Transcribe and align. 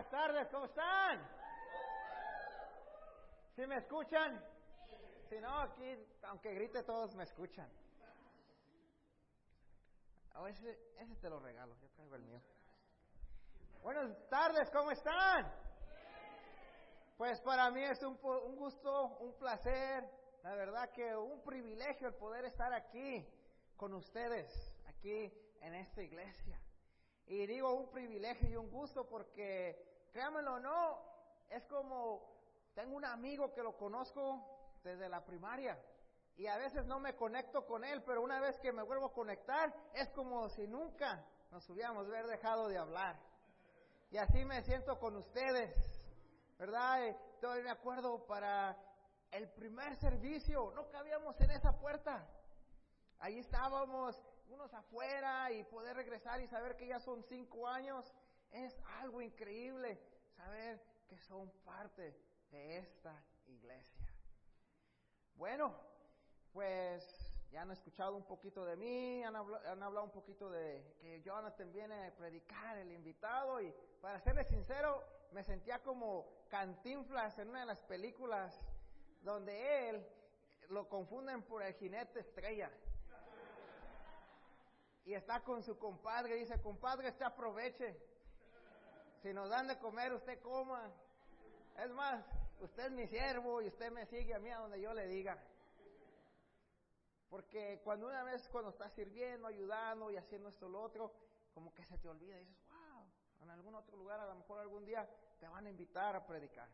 Buenas 0.00 0.12
tardes, 0.12 0.48
¿cómo 0.48 0.64
están? 0.64 1.28
¿Sí 3.54 3.66
me 3.66 3.76
escuchan? 3.76 4.42
Si 5.28 5.38
no, 5.38 5.60
aquí, 5.60 5.94
aunque 6.22 6.54
grite, 6.54 6.82
todos 6.84 7.14
me 7.14 7.24
escuchan. 7.24 7.70
Oh, 10.36 10.46
ese, 10.46 10.74
te 11.20 11.28
lo 11.28 11.38
regalo, 11.38 11.76
yo 11.82 11.90
traigo 11.90 12.14
el 12.14 12.22
mío. 12.22 12.40
Buenas 13.82 14.26
tardes, 14.30 14.70
¿cómo 14.70 14.90
están? 14.90 15.52
Pues 17.18 17.38
para 17.42 17.70
mí 17.70 17.84
es 17.84 18.02
un, 18.02 18.18
un 18.22 18.56
gusto, 18.56 19.18
un 19.18 19.34
placer, 19.34 20.10
la 20.42 20.54
verdad 20.54 20.90
que 20.92 21.14
un 21.14 21.42
privilegio 21.42 22.08
el 22.08 22.14
poder 22.14 22.46
estar 22.46 22.72
aquí 22.72 23.28
con 23.76 23.92
ustedes, 23.92 24.50
aquí 24.86 25.30
en 25.60 25.74
esta 25.74 26.00
iglesia. 26.00 26.58
Y 27.30 27.46
digo 27.46 27.72
un 27.72 27.88
privilegio 27.90 28.48
y 28.48 28.56
un 28.56 28.68
gusto 28.70 29.06
porque, 29.06 29.89
créanmelo 30.12 30.54
o 30.54 30.60
no, 30.60 30.98
es 31.48 31.64
como, 31.64 32.22
tengo 32.74 32.96
un 32.96 33.04
amigo 33.04 33.52
que 33.52 33.62
lo 33.62 33.76
conozco 33.76 34.78
desde 34.82 35.08
la 35.08 35.24
primaria 35.24 35.78
y 36.36 36.46
a 36.46 36.56
veces 36.56 36.86
no 36.86 37.00
me 37.00 37.14
conecto 37.16 37.66
con 37.66 37.84
él, 37.84 38.02
pero 38.02 38.22
una 38.22 38.40
vez 38.40 38.58
que 38.60 38.72
me 38.72 38.82
vuelvo 38.82 39.06
a 39.06 39.12
conectar 39.12 39.74
es 39.92 40.08
como 40.10 40.48
si 40.48 40.66
nunca 40.66 41.24
nos 41.50 41.68
hubiéramos 41.68 42.06
haber 42.06 42.26
dejado 42.26 42.68
de 42.68 42.78
hablar. 42.78 43.18
Y 44.10 44.16
así 44.16 44.44
me 44.44 44.62
siento 44.62 44.98
con 44.98 45.16
ustedes, 45.16 45.74
¿verdad? 46.58 47.16
Todavía 47.40 47.64
me 47.64 47.70
acuerdo 47.70 48.26
para 48.26 48.76
el 49.30 49.48
primer 49.50 49.96
servicio, 49.96 50.72
no 50.74 50.88
cabíamos 50.88 51.40
en 51.40 51.50
esa 51.50 51.78
puerta. 51.78 52.26
Ahí 53.18 53.38
estábamos 53.38 54.18
unos 54.48 54.72
afuera 54.72 55.52
y 55.52 55.62
poder 55.64 55.94
regresar 55.94 56.40
y 56.40 56.48
saber 56.48 56.76
que 56.76 56.88
ya 56.88 56.98
son 57.00 57.22
cinco 57.28 57.68
años, 57.68 58.04
es 58.52 58.76
algo 59.00 59.20
increíble 59.20 59.98
saber 60.36 60.80
que 61.08 61.18
son 61.18 61.50
parte 61.64 62.16
de 62.50 62.78
esta 62.78 63.22
iglesia. 63.46 64.12
Bueno, 65.34 65.74
pues 66.52 67.04
ya 67.50 67.62
han 67.62 67.70
escuchado 67.70 68.16
un 68.16 68.24
poquito 68.24 68.64
de 68.64 68.76
mí, 68.76 69.22
han 69.24 69.36
hablado, 69.36 69.68
han 69.68 69.82
hablado, 69.82 70.04
un 70.04 70.12
poquito 70.12 70.50
de 70.50 70.96
que 71.00 71.22
Jonathan 71.22 71.72
viene 71.72 72.06
a 72.06 72.14
predicar, 72.14 72.78
el 72.78 72.92
invitado, 72.92 73.60
y 73.60 73.74
para 74.00 74.20
serles 74.20 74.46
sincero, 74.48 75.02
me 75.32 75.42
sentía 75.42 75.82
como 75.82 76.26
cantinflas 76.48 77.38
en 77.38 77.48
una 77.48 77.60
de 77.60 77.66
las 77.66 77.80
películas 77.82 78.60
donde 79.22 79.88
él 79.88 80.06
lo 80.68 80.88
confunden 80.88 81.42
por 81.42 81.62
el 81.62 81.74
jinete 81.74 82.20
estrella 82.20 82.70
y 85.04 85.14
está 85.14 85.40
con 85.40 85.62
su 85.62 85.78
compadre 85.78 86.36
y 86.36 86.40
dice, 86.40 86.60
compadre, 86.60 87.08
usted 87.08 87.24
aproveche. 87.24 87.96
Si 89.22 89.34
nos 89.34 89.50
dan 89.50 89.68
de 89.68 89.78
comer, 89.78 90.12
usted 90.12 90.40
coma. 90.40 90.90
Es 91.76 91.90
más, 91.90 92.24
usted 92.60 92.86
es 92.86 92.92
mi 92.92 93.06
siervo 93.06 93.60
y 93.60 93.68
usted 93.68 93.90
me 93.92 94.06
sigue 94.06 94.34
a 94.34 94.38
mí 94.38 94.50
a 94.50 94.58
donde 94.58 94.80
yo 94.80 94.94
le 94.94 95.06
diga. 95.06 95.38
Porque 97.28 97.80
cuando 97.84 98.06
una 98.06 98.24
vez, 98.24 98.48
cuando 98.48 98.70
estás 98.70 98.92
sirviendo, 98.92 99.46
ayudando 99.46 100.10
y 100.10 100.16
haciendo 100.16 100.48
esto 100.48 100.68
lo 100.68 100.82
otro, 100.82 101.12
como 101.54 101.72
que 101.74 101.84
se 101.84 101.98
te 101.98 102.08
olvida 102.08 102.36
y 102.36 102.44
dices, 102.44 102.56
wow, 102.68 103.04
en 103.40 103.50
algún 103.50 103.74
otro 103.74 103.96
lugar 103.96 104.20
a 104.20 104.26
lo 104.26 104.34
mejor 104.34 104.58
algún 104.58 104.84
día 104.84 105.08
te 105.38 105.46
van 105.48 105.66
a 105.66 105.70
invitar 105.70 106.16
a 106.16 106.26
predicar. 106.26 106.68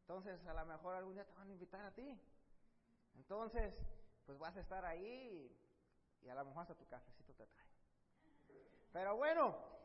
Entonces 0.00 0.44
a 0.46 0.54
lo 0.54 0.64
mejor 0.64 0.94
algún 0.94 1.14
día 1.14 1.24
te 1.24 1.34
van 1.34 1.48
a 1.48 1.52
invitar 1.52 1.84
a 1.84 1.94
ti. 1.94 2.18
Entonces, 3.14 3.74
pues 4.24 4.38
vas 4.38 4.56
a 4.56 4.60
estar 4.60 4.84
ahí 4.84 5.54
y 6.22 6.28
a 6.28 6.34
lo 6.34 6.44
mejor 6.44 6.62
hasta 6.62 6.74
tu 6.74 6.86
cafecito 6.86 7.34
te 7.34 7.46
trae. 7.46 7.68
Pero 8.92 9.16
bueno, 9.16 9.77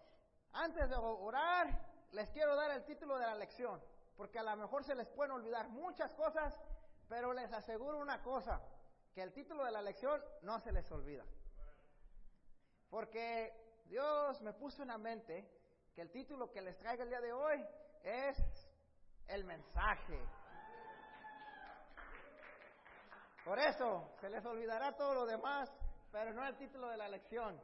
antes 0.53 0.89
de 0.89 0.95
orar, 0.95 1.67
les 2.11 2.29
quiero 2.29 2.55
dar 2.55 2.71
el 2.71 2.85
título 2.85 3.17
de 3.17 3.25
la 3.25 3.35
lección, 3.35 3.81
porque 4.15 4.39
a 4.39 4.43
lo 4.43 4.55
mejor 4.55 4.83
se 4.83 4.95
les 4.95 5.07
pueden 5.09 5.31
olvidar 5.31 5.67
muchas 5.69 6.13
cosas, 6.13 6.53
pero 7.09 7.33
les 7.33 7.51
aseguro 7.51 7.97
una 7.97 8.21
cosa, 8.21 8.61
que 9.13 9.21
el 9.21 9.33
título 9.33 9.65
de 9.65 9.71
la 9.71 9.81
lección 9.81 10.22
no 10.41 10.59
se 10.59 10.72
les 10.72 10.89
olvida. 10.91 11.25
Porque 12.89 13.51
Dios 13.85 14.41
me 14.41 14.53
puso 14.53 14.83
en 14.83 14.89
la 14.89 14.97
mente 14.97 15.50
que 15.95 16.01
el 16.01 16.11
título 16.11 16.51
que 16.51 16.61
les 16.61 16.78
traigo 16.78 17.03
el 17.03 17.09
día 17.09 17.22
de 17.22 17.33
hoy 17.33 17.66
es 18.03 18.38
el 19.28 19.44
mensaje. 19.44 20.19
Por 23.44 23.59
eso 23.59 24.13
se 24.22 24.29
les 24.29 24.45
olvidará 24.45 24.95
todo 24.95 25.13
lo 25.13 25.25
demás, 25.25 25.69
pero 26.11 26.33
no 26.33 26.45
el 26.45 26.55
título 26.57 26.88
de 26.89 26.97
la 26.97 27.09
lección. 27.09 27.59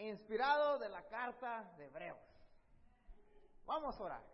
Inspirado 0.00 0.78
de 0.78 0.88
la 0.88 1.02
carta 1.08 1.74
de 1.76 1.84
Hebreos. 1.84 2.18
Vamos 3.66 4.00
a 4.00 4.02
orar. 4.02 4.24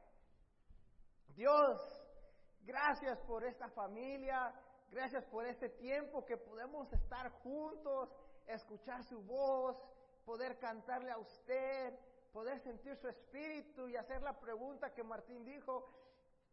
Dios, 1.35 1.81
gracias 2.61 3.19
por 3.27 3.45
esta 3.45 3.69
familia, 3.71 4.55
gracias 4.93 5.25
por 5.25 5.45
este 5.45 5.71
tiempo 5.71 6.25
que 6.25 6.37
podemos 6.37 6.93
estar 6.93 7.31
juntos, 7.43 8.09
escuchar 8.47 9.03
su 9.07 9.21
voz, 9.25 9.77
poder 10.25 10.57
cantarle 10.61 11.11
a 11.11 11.19
usted, 11.19 11.99
poder 12.33 12.61
sentir 12.61 12.97
su 12.99 13.09
espíritu 13.09 13.89
y 13.89 13.97
hacer 13.97 14.23
la 14.23 14.39
pregunta 14.39 14.95
que 14.95 15.03
Martín 15.03 15.45
dijo, 15.45 15.85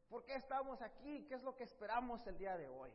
¿por 0.10 0.26
qué 0.26 0.34
estamos 0.34 0.82
aquí? 0.82 1.24
¿Qué 1.28 1.36
es 1.36 1.44
lo 1.44 1.56
que 1.56 1.66
esperamos 1.66 2.26
el 2.26 2.40
día 2.40 2.58
de 2.58 2.68
hoy? 2.68 2.92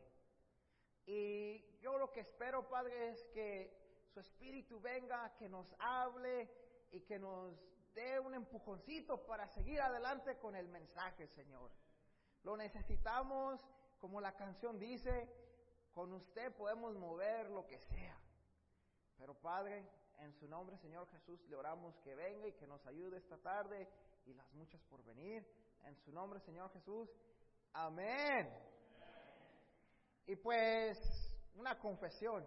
Y 1.05 1.79
yo 1.79 1.97
lo 1.97 2.11
que 2.11 2.19
espero, 2.19 2.67
Padre, 2.67 3.11
es 3.11 3.23
que 3.33 3.88
su 4.19 4.31
Espíritu 4.31 4.81
venga, 4.81 5.33
que 5.37 5.47
nos 5.47 5.73
hable 5.79 6.49
y 6.91 6.99
que 7.01 7.17
nos 7.17 7.55
dé 7.93 8.19
un 8.19 8.33
empujoncito 8.33 9.25
para 9.25 9.47
seguir 9.47 9.79
adelante 9.79 10.37
con 10.39 10.55
el 10.55 10.67
mensaje, 10.67 11.27
Señor. 11.27 11.71
Lo 12.43 12.57
necesitamos, 12.57 13.65
como 13.97 14.19
la 14.19 14.35
canción 14.35 14.77
dice, 14.77 15.29
con 15.93 16.11
usted 16.11 16.53
podemos 16.55 16.95
mover 16.97 17.49
lo 17.49 17.65
que 17.65 17.79
sea. 17.79 18.19
Pero 19.17 19.35
Padre, 19.35 19.89
en 20.17 20.33
su 20.33 20.49
nombre, 20.49 20.77
Señor 20.77 21.07
Jesús, 21.11 21.39
le 21.47 21.55
oramos 21.55 21.97
que 21.99 22.13
venga 22.13 22.47
y 22.47 22.53
que 22.53 22.67
nos 22.67 22.85
ayude 22.87 23.17
esta 23.17 23.37
tarde 23.37 23.87
y 24.25 24.33
las 24.33 24.51
muchas 24.53 24.81
por 24.83 25.01
venir. 25.05 25.47
En 25.85 25.95
su 25.95 26.11
nombre, 26.11 26.41
Señor 26.41 26.69
Jesús. 26.73 27.09
Amén. 27.71 28.49
Y 30.25 30.35
pues, 30.35 30.97
una 31.55 31.79
confesión. 31.79 32.45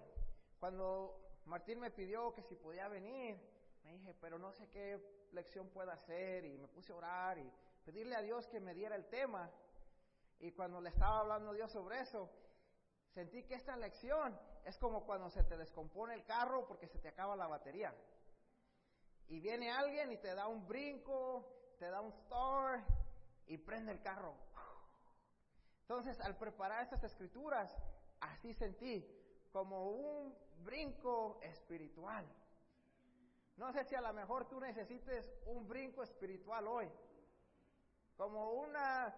Cuando 0.60 1.22
Martín 1.46 1.80
me 1.80 1.90
pidió 1.90 2.32
que 2.34 2.42
si 2.42 2.54
podía 2.54 2.88
venir, 2.88 3.38
me 3.84 3.92
dije, 3.92 4.14
pero 4.20 4.38
no 4.38 4.52
sé 4.52 4.68
qué 4.68 5.00
lección 5.32 5.68
pueda 5.68 5.94
hacer. 5.94 6.44
Y 6.44 6.58
me 6.58 6.68
puse 6.68 6.92
a 6.92 6.96
orar 6.96 7.38
y 7.38 7.52
pedirle 7.84 8.16
a 8.16 8.22
Dios 8.22 8.46
que 8.48 8.60
me 8.60 8.74
diera 8.74 8.96
el 8.96 9.06
tema. 9.06 9.50
Y 10.38 10.52
cuando 10.52 10.80
le 10.80 10.90
estaba 10.90 11.20
hablando 11.20 11.50
a 11.50 11.54
Dios 11.54 11.70
sobre 11.70 12.00
eso, 12.00 12.30
sentí 13.12 13.44
que 13.44 13.54
esta 13.54 13.76
lección 13.76 14.38
es 14.64 14.78
como 14.78 15.04
cuando 15.04 15.30
se 15.30 15.44
te 15.44 15.56
descompone 15.56 16.14
el 16.14 16.24
carro 16.24 16.66
porque 16.66 16.88
se 16.88 16.98
te 16.98 17.08
acaba 17.08 17.36
la 17.36 17.46
batería. 17.46 17.94
Y 19.28 19.40
viene 19.40 19.70
alguien 19.70 20.12
y 20.12 20.18
te 20.18 20.34
da 20.34 20.46
un 20.46 20.66
brinco, 20.66 21.74
te 21.78 21.88
da 21.88 22.00
un 22.00 22.12
start 22.12 22.84
y 23.46 23.58
prende 23.58 23.92
el 23.92 24.02
carro. 24.02 24.34
Entonces, 25.82 26.20
al 26.20 26.36
preparar 26.36 26.82
estas 26.82 27.04
escrituras, 27.04 27.76
así 28.20 28.52
sentí 28.54 29.06
como 29.52 29.90
un 29.90 30.34
brinco 30.64 31.38
espiritual. 31.42 32.26
No 33.56 33.72
sé 33.72 33.84
si 33.84 33.94
a 33.94 34.00
lo 34.00 34.12
mejor 34.12 34.48
tú 34.48 34.58
necesites 34.58 35.30
un 35.46 35.68
brinco 35.68 36.02
espiritual 36.02 36.66
hoy, 36.66 36.90
como 38.16 38.52
una, 38.52 39.14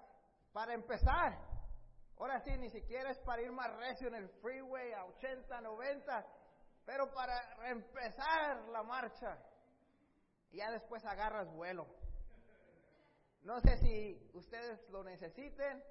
para 0.52 0.74
empezar. 0.74 1.38
Ahora 2.18 2.40
sí, 2.40 2.56
ni 2.58 2.68
siquiera 2.70 3.10
es 3.10 3.18
para 3.18 3.42
ir 3.42 3.52
más 3.52 3.74
recio 3.76 4.08
en 4.08 4.16
el 4.16 4.28
freeway 4.40 4.92
a 4.92 5.04
80, 5.04 5.60
90, 5.60 6.26
pero 6.84 7.12
para 7.12 7.68
empezar 7.68 8.68
la 8.68 8.82
marcha. 8.82 9.38
Y 10.50 10.58
ya 10.58 10.70
después 10.70 11.04
agarras 11.04 11.48
vuelo. 11.52 11.86
No 13.42 13.60
sé 13.60 13.76
si 13.78 14.30
ustedes 14.32 14.88
lo 14.90 15.04
necesiten, 15.04 15.82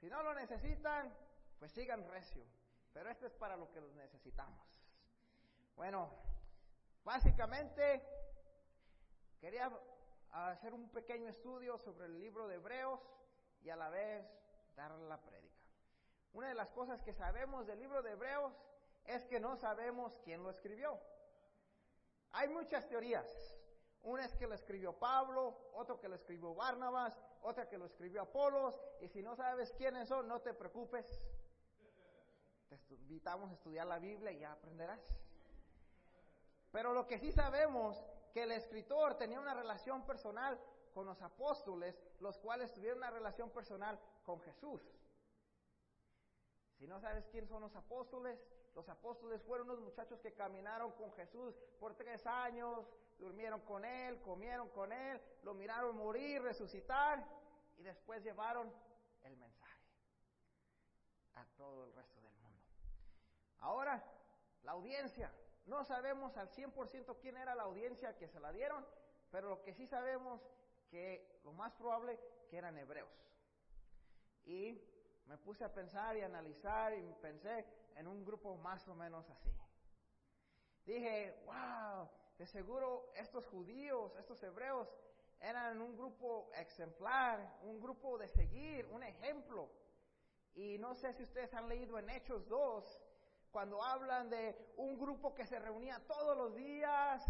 si 0.00 0.08
no 0.08 0.22
lo 0.22 0.34
necesitan, 0.34 1.12
pues 1.58 1.72
sigan 1.72 2.06
recio. 2.08 2.44
Pero 2.92 3.10
esto 3.10 3.26
es 3.26 3.32
para 3.34 3.56
lo 3.56 3.70
que 3.70 3.80
los 3.80 3.92
necesitamos. 3.94 4.66
Bueno, 5.76 6.10
básicamente 7.04 8.02
quería 9.40 9.70
hacer 10.30 10.74
un 10.74 10.88
pequeño 10.90 11.28
estudio 11.28 11.78
sobre 11.78 12.06
el 12.06 12.18
libro 12.18 12.46
de 12.48 12.56
Hebreos 12.56 13.00
y 13.62 13.70
a 13.70 13.76
la 13.76 13.88
vez 13.88 14.24
dar 14.76 14.92
la 14.92 15.20
prédica. 15.20 15.50
Una 16.32 16.48
de 16.48 16.54
las 16.54 16.70
cosas 16.70 17.02
que 17.02 17.12
sabemos 17.12 17.66
del 17.66 17.80
libro 17.80 18.02
de 18.02 18.12
Hebreos 18.12 18.52
es 19.04 19.24
que 19.24 19.40
no 19.40 19.56
sabemos 19.56 20.18
quién 20.24 20.42
lo 20.42 20.50
escribió. 20.50 20.98
Hay 22.32 22.48
muchas 22.48 22.88
teorías. 22.88 23.56
Una 24.02 24.24
es 24.24 24.34
que 24.34 24.46
lo 24.46 24.54
escribió 24.54 24.98
Pablo, 24.98 25.70
otro 25.74 26.00
que 26.00 26.08
lo 26.08 26.14
escribió 26.14 26.54
Barnabas, 26.54 27.18
otra 27.42 27.68
que 27.68 27.76
lo 27.76 27.86
escribió 27.86 28.22
Apolos, 28.22 28.80
y 29.00 29.08
si 29.08 29.22
no 29.22 29.36
sabes 29.36 29.72
quiénes 29.72 30.08
son, 30.08 30.26
no 30.28 30.40
te 30.40 30.54
preocupes. 30.54 31.20
Te 32.78 32.94
invitamos 32.94 33.50
a 33.50 33.54
estudiar 33.54 33.86
la 33.86 33.98
Biblia 33.98 34.30
y 34.30 34.38
ya 34.38 34.52
aprenderás. 34.52 35.00
Pero 36.70 36.92
lo 36.92 37.06
que 37.06 37.18
sí 37.18 37.32
sabemos 37.32 38.00
que 38.32 38.44
el 38.44 38.52
escritor 38.52 39.16
tenía 39.16 39.40
una 39.40 39.54
relación 39.54 40.06
personal 40.06 40.58
con 40.94 41.06
los 41.06 41.20
apóstoles, 41.20 42.00
los 42.20 42.38
cuales 42.38 42.72
tuvieron 42.72 42.98
una 42.98 43.10
relación 43.10 43.50
personal 43.50 43.98
con 44.24 44.40
Jesús. 44.42 44.80
Si 46.78 46.86
no 46.86 47.00
sabes 47.00 47.26
quién 47.26 47.46
son 47.48 47.62
los 47.62 47.74
apóstoles, 47.74 48.40
los 48.74 48.88
apóstoles 48.88 49.42
fueron 49.42 49.68
unos 49.68 49.80
muchachos 49.80 50.20
que 50.20 50.32
caminaron 50.32 50.92
con 50.92 51.12
Jesús 51.12 51.54
por 51.78 51.94
tres 51.94 52.24
años, 52.26 52.86
durmieron 53.18 53.60
con 53.62 53.84
Él, 53.84 54.20
comieron 54.22 54.68
con 54.70 54.92
Él, 54.92 55.20
lo 55.42 55.54
miraron 55.54 55.96
morir, 55.96 56.40
resucitar 56.40 57.26
y 57.78 57.82
después 57.82 58.22
llevaron 58.22 58.72
el 59.24 59.36
mensaje 59.36 59.80
a 61.34 61.44
todo 61.56 61.84
el 61.84 61.92
resto. 61.92 62.19
Ahora, 63.60 64.02
la 64.62 64.72
audiencia. 64.72 65.32
No 65.66 65.84
sabemos 65.84 66.36
al 66.36 66.50
100% 66.50 67.18
quién 67.20 67.36
era 67.36 67.54
la 67.54 67.64
audiencia 67.64 68.16
que 68.16 68.28
se 68.28 68.40
la 68.40 68.52
dieron, 68.52 68.84
pero 69.30 69.48
lo 69.48 69.62
que 69.62 69.74
sí 69.74 69.86
sabemos 69.86 70.40
que 70.90 71.40
lo 71.44 71.52
más 71.52 71.72
probable 71.74 72.18
que 72.48 72.56
eran 72.56 72.76
hebreos. 72.76 73.10
Y 74.44 74.80
me 75.26 75.38
puse 75.38 75.64
a 75.64 75.72
pensar 75.72 76.16
y 76.16 76.22
analizar 76.22 76.92
y 76.92 77.12
pensé 77.20 77.64
en 77.94 78.08
un 78.08 78.24
grupo 78.24 78.56
más 78.56 78.86
o 78.88 78.94
menos 78.94 79.28
así. 79.30 79.50
Dije, 80.84 81.42
wow, 81.44 82.08
de 82.36 82.46
seguro 82.46 83.12
estos 83.14 83.46
judíos, 83.46 84.16
estos 84.16 84.42
hebreos, 84.42 84.88
eran 85.38 85.80
un 85.80 85.96
grupo 85.96 86.50
ejemplar, 86.54 87.58
un 87.62 87.80
grupo 87.80 88.18
de 88.18 88.28
seguir, 88.28 88.86
un 88.86 89.02
ejemplo. 89.02 89.70
Y 90.54 90.78
no 90.78 90.94
sé 90.94 91.12
si 91.14 91.22
ustedes 91.22 91.54
han 91.54 91.68
leído 91.68 91.98
en 91.98 92.10
Hechos 92.10 92.46
2, 92.48 93.00
cuando 93.50 93.82
hablan 93.82 94.30
de 94.30 94.72
un 94.76 94.98
grupo 94.98 95.34
que 95.34 95.46
se 95.46 95.58
reunía 95.58 96.00
todos 96.06 96.36
los 96.36 96.54
días, 96.54 97.24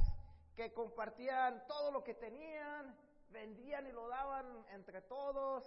que 0.55 0.73
compartían 0.73 1.67
todo 1.67 1.91
lo 1.91 2.05
que 2.05 2.15
tenían, 2.15 2.97
vendían 3.31 3.87
y 3.87 3.93
lo 3.93 4.09
daban 4.09 4.67
entre 4.71 5.03
todos, 5.03 5.65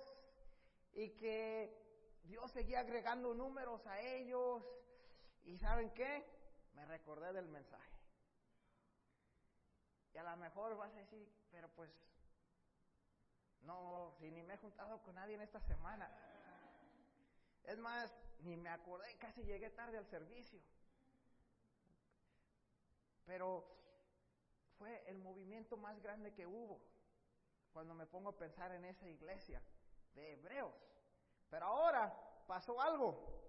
y 0.94 1.09
que 1.11 1.75
Dios 2.23 2.51
seguía 2.51 2.81
agregando 2.81 3.33
números 3.33 3.85
a 3.88 4.00
ellos. 4.00 4.63
¿Y 5.44 5.57
saben 5.57 5.91
qué? 5.91 6.25
Me 6.73 6.85
recordé 6.85 7.33
del 7.33 7.47
mensaje. 7.47 7.91
Y 10.13 10.17
a 10.17 10.23
lo 10.23 10.38
mejor 10.38 10.77
vas 10.77 10.94
a 10.94 10.97
decir, 10.97 11.27
pero 11.51 11.67
pues, 11.69 11.91
no, 13.61 14.13
si 14.19 14.29
ni 14.29 14.44
me 14.44 14.53
he 14.53 14.57
juntado 14.57 15.01
con 15.01 15.15
nadie 15.15 15.35
en 15.35 15.41
esta 15.41 15.59
semana. 15.61 16.09
Es 17.63 17.77
más, 17.79 18.13
ni 18.43 18.57
me 18.57 18.69
acordé, 18.69 19.15
casi 19.17 19.43
llegué 19.43 19.69
tarde 19.69 19.97
al 19.97 20.05
servicio. 20.07 20.59
Pero 23.25 23.65
fue 24.77 25.03
el 25.07 25.17
movimiento 25.19 25.77
más 25.77 26.01
grande 26.01 26.33
que 26.33 26.45
hubo 26.45 26.81
cuando 27.71 27.93
me 27.93 28.05
pongo 28.05 28.29
a 28.29 28.37
pensar 28.37 28.71
en 28.73 28.85
esa 28.85 29.07
iglesia 29.07 29.61
de 30.13 30.33
hebreos. 30.33 30.73
Pero 31.49 31.65
ahora 31.65 32.13
pasó 32.45 32.79
algo. 32.81 33.41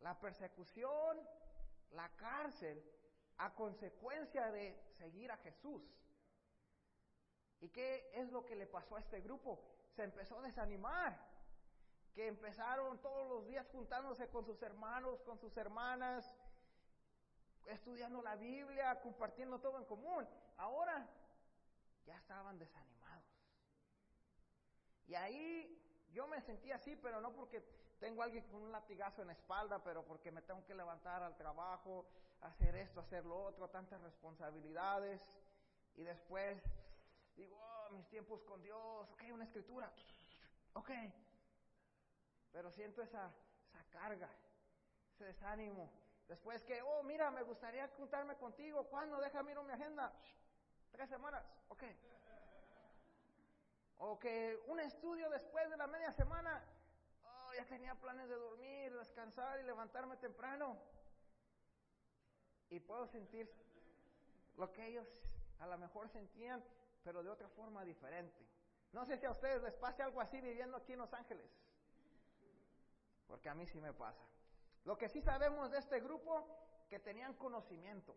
La 0.00 0.18
persecución, 0.18 1.18
la 1.90 2.08
cárcel, 2.16 2.82
a 3.38 3.54
consecuencia 3.54 4.50
de 4.50 4.80
seguir 4.96 5.30
a 5.30 5.36
Jesús. 5.38 5.82
¿Y 7.60 7.68
qué 7.68 8.10
es 8.14 8.30
lo 8.30 8.44
que 8.44 8.56
le 8.56 8.66
pasó 8.66 8.96
a 8.96 9.00
este 9.00 9.20
grupo? 9.20 9.60
Se 9.94 10.04
empezó 10.04 10.38
a 10.38 10.42
desanimar 10.42 11.27
que 12.14 12.26
empezaron 12.26 12.98
todos 12.98 13.28
los 13.28 13.46
días 13.46 13.66
juntándose 13.70 14.28
con 14.28 14.44
sus 14.44 14.60
hermanos, 14.62 15.20
con 15.22 15.38
sus 15.38 15.56
hermanas, 15.56 16.34
estudiando 17.66 18.22
la 18.22 18.36
Biblia, 18.36 19.00
compartiendo 19.00 19.60
todo 19.60 19.78
en 19.78 19.84
común. 19.84 20.26
Ahora 20.56 21.06
ya 22.06 22.16
estaban 22.16 22.58
desanimados. 22.58 23.24
Y 25.06 25.14
ahí 25.14 25.80
yo 26.12 26.26
me 26.26 26.40
sentí 26.40 26.72
así, 26.72 26.96
pero 26.96 27.20
no 27.20 27.32
porque 27.32 27.62
tengo 28.00 28.22
alguien 28.22 28.44
con 28.44 28.62
un 28.62 28.72
latigazo 28.72 29.22
en 29.22 29.28
la 29.28 29.34
espalda, 29.34 29.82
pero 29.82 30.04
porque 30.04 30.30
me 30.30 30.42
tengo 30.42 30.64
que 30.64 30.74
levantar 30.74 31.22
al 31.22 31.36
trabajo, 31.36 32.06
hacer 32.40 32.74
esto, 32.76 33.00
hacer 33.00 33.24
lo 33.24 33.44
otro, 33.44 33.68
tantas 33.68 34.00
responsabilidades. 34.02 35.20
Y 35.96 36.02
después 36.02 36.62
digo, 37.36 37.56
oh, 37.60 37.90
mis 37.90 38.06
tiempos 38.08 38.42
con 38.42 38.62
Dios, 38.62 39.08
ok, 39.12 39.22
una 39.32 39.44
escritura, 39.44 39.90
ok, 40.74 40.90
pero 42.52 42.70
siento 42.70 43.02
esa, 43.02 43.30
esa 43.68 43.84
carga, 43.90 44.28
ese 45.14 45.24
desánimo. 45.24 45.90
Después 46.28 46.62
que, 46.64 46.82
oh, 46.82 47.02
mira, 47.02 47.30
me 47.30 47.42
gustaría 47.42 47.88
juntarme 47.88 48.36
contigo. 48.36 48.84
¿Cuándo? 48.88 49.18
Deja, 49.18 49.42
miro 49.42 49.62
mi 49.62 49.72
agenda. 49.72 50.12
Tres 50.92 51.08
semanas. 51.08 51.42
Ok. 51.68 51.84
O 53.98 54.18
que 54.18 54.62
un 54.66 54.78
estudio 54.80 55.30
después 55.30 55.68
de 55.70 55.76
la 55.76 55.86
media 55.86 56.12
semana. 56.12 56.62
Oh, 57.24 57.54
ya 57.54 57.64
tenía 57.64 57.94
planes 57.94 58.28
de 58.28 58.34
dormir, 58.34 58.94
descansar 58.94 59.58
y 59.60 59.64
levantarme 59.64 60.16
temprano. 60.18 60.76
Y 62.68 62.80
puedo 62.80 63.06
sentir 63.06 63.50
lo 64.58 64.70
que 64.72 64.86
ellos 64.86 65.08
a 65.60 65.66
lo 65.66 65.78
mejor 65.78 66.08
sentían, 66.10 66.62
pero 67.02 67.22
de 67.22 67.30
otra 67.30 67.48
forma 67.48 67.84
diferente. 67.84 68.46
No 68.92 69.06
sé 69.06 69.16
si 69.16 69.24
a 69.24 69.30
ustedes 69.30 69.62
les 69.62 69.74
pase 69.74 70.02
algo 70.02 70.20
así 70.20 70.40
viviendo 70.40 70.76
aquí 70.76 70.92
en 70.92 70.98
Los 70.98 71.12
Ángeles 71.14 71.50
porque 73.28 73.48
a 73.48 73.54
mí 73.54 73.66
sí 73.66 73.80
me 73.80 73.92
pasa. 73.92 74.24
Lo 74.84 74.96
que 74.96 75.08
sí 75.08 75.20
sabemos 75.20 75.70
de 75.70 75.78
este 75.78 76.00
grupo, 76.00 76.44
que 76.88 76.98
tenían 76.98 77.34
conocimiento, 77.34 78.16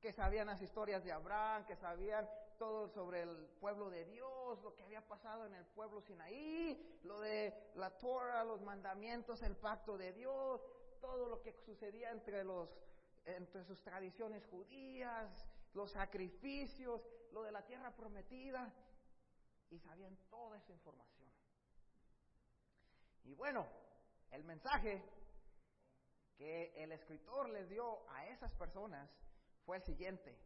que 0.00 0.12
sabían 0.12 0.46
las 0.46 0.60
historias 0.60 1.02
de 1.02 1.12
Abraham, 1.12 1.64
que 1.64 1.76
sabían 1.76 2.28
todo 2.58 2.88
sobre 2.88 3.22
el 3.22 3.46
pueblo 3.58 3.90
de 3.90 4.04
Dios, 4.04 4.62
lo 4.62 4.74
que 4.76 4.84
había 4.84 5.00
pasado 5.00 5.46
en 5.46 5.54
el 5.54 5.64
pueblo 5.64 6.02
Sinaí, 6.02 7.00
lo 7.02 7.20
de 7.20 7.72
la 7.74 7.90
Torah, 7.98 8.44
los 8.44 8.60
mandamientos, 8.60 9.42
el 9.42 9.56
pacto 9.56 9.96
de 9.96 10.12
Dios, 10.12 10.60
todo 11.00 11.28
lo 11.28 11.40
que 11.42 11.52
sucedía 11.64 12.10
entre 12.10 12.44
los 12.44 12.68
entre 13.26 13.64
sus 13.64 13.80
tradiciones 13.82 14.44
judías, 14.46 15.46
los 15.72 15.92
sacrificios, 15.92 17.00
lo 17.32 17.42
de 17.42 17.52
la 17.52 17.64
tierra 17.64 17.90
prometida, 17.90 18.70
y 19.70 19.78
sabían 19.78 20.14
toda 20.28 20.58
esa 20.58 20.72
información. 20.72 21.30
Y 23.24 23.34
bueno, 23.34 23.66
el 24.34 24.44
mensaje 24.44 25.02
que 26.36 26.72
el 26.82 26.90
escritor 26.92 27.48
les 27.50 27.68
dio 27.68 28.10
a 28.10 28.26
esas 28.26 28.52
personas 28.54 29.08
fue 29.64 29.76
el 29.76 29.82
siguiente. 29.84 30.36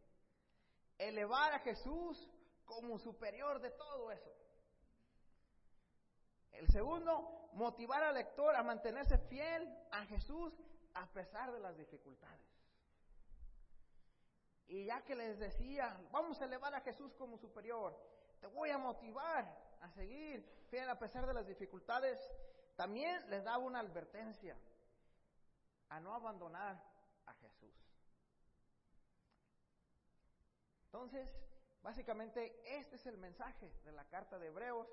Elevar 0.97 1.53
a 1.53 1.59
Jesús 1.59 2.29
como 2.65 2.99
superior 2.99 3.59
de 3.59 3.71
todo 3.71 4.11
eso. 4.11 4.31
El 6.51 6.67
segundo, 6.67 7.49
motivar 7.53 8.03
al 8.03 8.15
lector 8.15 8.55
a 8.55 8.63
mantenerse 8.63 9.17
fiel 9.29 9.67
a 9.91 10.05
Jesús 10.05 10.53
a 10.93 11.07
pesar 11.07 11.51
de 11.51 11.59
las 11.59 11.75
dificultades. 11.75 12.47
Y 14.67 14.85
ya 14.85 15.01
que 15.01 15.15
les 15.15 15.39
decía, 15.39 15.99
vamos 16.11 16.39
a 16.39 16.45
elevar 16.45 16.75
a 16.75 16.81
Jesús 16.81 17.11
como 17.15 17.39
superior, 17.39 17.97
te 18.39 18.45
voy 18.47 18.69
a 18.69 18.77
motivar 18.77 19.45
a 19.81 19.89
seguir 19.91 20.45
fiel 20.69 20.87
a 20.89 20.99
pesar 20.99 21.25
de 21.25 21.33
las 21.33 21.47
dificultades, 21.47 22.19
también 22.79 23.29
les 23.29 23.43
daba 23.43 23.57
una 23.57 23.81
advertencia 23.81 24.57
a 25.89 25.99
no 25.99 26.13
abandonar 26.15 26.81
a 27.25 27.33
Jesús. 27.33 27.75
Entonces, 30.85 31.29
básicamente 31.81 32.57
este 32.63 32.95
es 32.95 33.05
el 33.05 33.17
mensaje 33.17 33.69
de 33.83 33.91
la 33.91 34.05
carta 34.05 34.39
de 34.39 34.47
Hebreos 34.47 34.87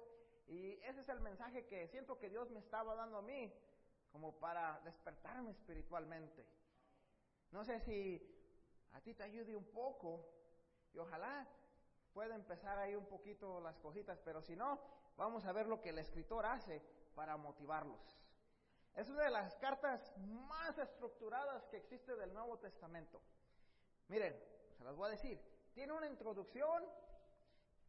y 0.49 0.73
ese 0.83 1.03
es 1.03 1.09
el 1.09 1.21
mensaje 1.21 1.67
que 1.67 1.87
siento 1.87 2.19
que 2.19 2.29
Dios 2.29 2.51
me 2.51 2.59
estaba 2.59 2.97
dando 2.97 3.19
a 3.19 3.23
mí 3.23 3.55
como 4.11 4.37
para 4.41 4.81
despertarme 4.81 5.53
espiritualmente. 5.53 6.45
No 7.53 7.65
sé 7.65 7.79
si 7.79 8.21
a 8.95 9.01
ti 9.01 9.15
te 9.15 9.23
ayude 9.23 9.55
un 9.55 9.71
poco 9.71 10.29
y 10.93 10.99
ojalá 10.99 11.47
pueda 12.13 12.35
empezar 12.35 12.79
ahí 12.81 12.97
un 12.97 13.07
poquito 13.07 13.61
las 13.61 13.79
cositas, 13.79 14.19
pero 14.25 14.43
si 14.43 14.57
no, 14.57 14.81
vamos 15.17 15.45
a 15.45 15.53
ver 15.53 15.69
lo 15.69 15.81
que 15.81 15.91
el 15.91 16.01
escritor 16.01 16.47
hace 16.47 16.96
para 17.17 17.37
motivarlos. 17.37 18.21
Es 18.95 19.09
una 19.09 19.25
de 19.25 19.31
las 19.31 19.57
cartas 19.57 20.13
más 20.19 20.79
estructuradas 20.79 21.67
que 21.67 21.79
existe 21.79 22.15
del 22.15 22.33
Nuevo 22.33 22.59
Testamento. 22.59 23.21
Miren, 24.09 24.39
se 24.79 24.85
las 24.85 24.95
voy 24.95 25.09
a 25.09 25.11
decir. 25.11 25.41
Tiene 25.75 25.93
una 25.93 26.07
introducción 26.07 26.85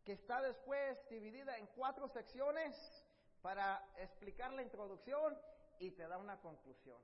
que 0.04 0.14
está 0.14 0.42
después 0.42 0.98
dividida 1.10 1.58
en 1.58 1.68
cuatro 1.68 2.08
secciones 2.08 3.06
para 3.42 3.86
explicar 3.98 4.52
la 4.54 4.64
introducción 4.64 5.38
y 5.80 5.92
te 5.92 6.08
da 6.08 6.18
una 6.18 6.40
conclusión. 6.40 7.00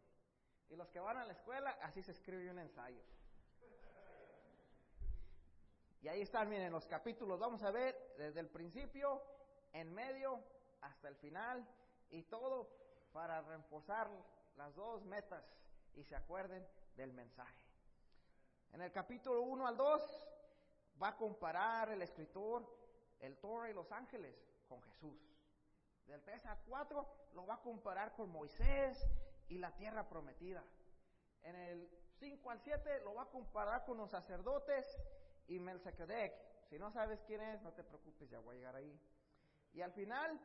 Y 0.70 0.75
los 0.75 0.89
que 0.89 1.00
van 1.00 1.18
a 1.18 1.25
la 1.25 1.34
escuela, 1.34 1.77
así 1.82 2.01
se 2.01 2.12
escribe 2.12 2.50
un 2.50 2.60
ensayo. 2.60 3.03
Y 6.01 6.08
ahí 6.08 6.22
están, 6.22 6.50
miren, 6.50 6.72
los 6.72 6.88
capítulos. 6.88 7.39
Vamos 7.39 7.63
a 7.63 7.72
ver 7.72 8.15
desde 8.18 8.39
el 8.39 8.50
principio, 8.50 9.22
en 9.72 9.94
medio, 9.94 10.44
hasta 10.82 11.08
el 11.08 11.15
final 11.15 11.65
y 12.13 12.24
todo 12.24 12.70
para 13.12 13.41
reforzar 13.41 14.10
las 14.55 14.74
dos 14.75 15.03
metas 15.05 15.43
y 15.96 16.03
se 16.03 16.15
acuerden 16.15 16.65
del 16.96 17.12
mensaje. 17.12 17.60
En 18.72 18.82
el 18.82 18.91
capítulo 18.91 19.41
1 19.41 19.67
al 19.67 19.77
2 19.77 20.29
va 21.01 21.10
a 21.10 21.17
comparar 21.17 21.89
el 21.89 22.01
escritor 22.01 22.65
el 23.20 23.38
toro 23.38 23.67
y 23.67 23.74
los 23.74 23.91
ángeles 23.91 24.36
con 24.67 24.82
Jesús. 24.84 25.17
Del 26.05 26.22
3 26.22 26.46
a 26.48 26.58
4 26.67 27.08
lo 27.34 27.46
va 27.46 27.55
a 27.55 27.62
comparar 27.62 28.13
con 28.15 28.29
Moisés 28.29 29.08
y 29.48 29.58
la 29.58 29.72
tierra 29.72 30.08
prometida. 30.08 30.63
En 31.41 31.55
el 31.55 31.89
5 32.20 32.51
al 32.51 32.60
7 32.60 33.00
lo 33.05 33.15
va 33.15 33.24
a 33.24 33.29
comparar 33.29 33.86
con 33.86 33.98
los 33.98 34.12
sacerdotes 34.12 34.86
y 35.48 35.58
Melchizedek. 35.58 36.34
Si 36.70 36.77
no 36.77 36.91
sabes 36.91 37.24
quién 37.25 37.41
es, 37.41 37.62
no 37.62 37.72
te 37.72 37.84
preocupes, 37.84 38.29
ya 38.29 38.39
voy 38.39 38.55
a 38.55 38.60
llegar 38.60 38.75
ahí. 38.75 39.00
Y 39.74 39.82
al 39.82 39.93
final 39.93 40.39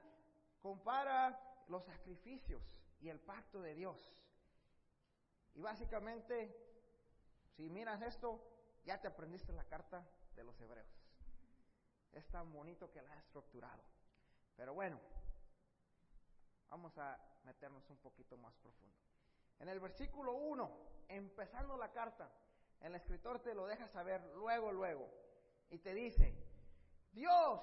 compara 0.61 1.39
los 1.69 1.85
sacrificios 1.85 2.63
y 3.01 3.09
el 3.09 3.21
pacto 3.21 3.61
de 3.61 3.75
Dios. 3.75 4.13
Y 5.55 5.61
básicamente, 5.61 6.55
si 7.57 7.69
miras 7.69 8.03
esto, 8.03 8.41
ya 8.85 9.01
te 9.01 9.09
aprendiste 9.09 9.53
la 9.53 9.65
carta 9.65 10.07
de 10.35 10.45
los 10.45 10.61
hebreos. 10.61 10.89
Es 12.13 12.27
tan 12.29 12.53
bonito 12.53 12.91
que 12.91 13.03
la 13.03 13.13
ha 13.13 13.19
estructurado. 13.19 13.83
Pero 14.57 14.75
bueno, 14.75 15.01
vamos 16.69 16.97
a 16.99 17.19
meternos 17.45 17.89
un 17.91 17.99
poquito 17.99 18.37
más 18.37 18.55
profundo. 18.57 18.97
En 19.61 19.69
el 19.69 19.81
versículo 19.81 20.33
1, 20.35 20.71
empezando 21.09 21.77
la 21.77 21.91
carta, 21.93 22.31
el 22.81 22.95
escritor 22.95 23.41
te 23.41 23.55
lo 23.55 23.67
deja 23.67 23.89
saber 23.89 24.23
luego, 24.37 24.73
luego. 24.73 25.09
Y 25.71 25.79
te 25.79 25.95
dice, 25.95 26.35
Dios, 27.13 27.61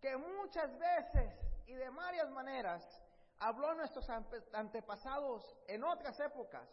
que 0.00 0.16
muchas 0.16 0.76
veces 0.78 1.34
y 1.66 1.74
de 1.74 1.90
varias 1.90 2.30
maneras 2.30 3.02
habló 3.38 3.68
a 3.68 3.74
nuestros 3.74 4.08
antepasados 4.52 5.56
en 5.66 5.84
otras 5.84 6.18
épocas, 6.20 6.68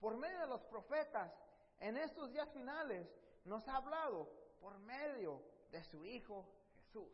por 0.00 0.16
medio 0.16 0.40
de 0.40 0.46
los 0.46 0.62
profetas, 0.64 1.32
en 1.78 1.96
estos 1.96 2.30
días 2.32 2.48
finales, 2.50 3.08
nos 3.44 3.66
ha 3.68 3.76
hablado 3.76 4.28
por 4.60 4.78
medio 4.78 5.42
de 5.70 5.82
su 5.84 6.04
Hijo 6.04 6.48
Jesús. 6.74 7.10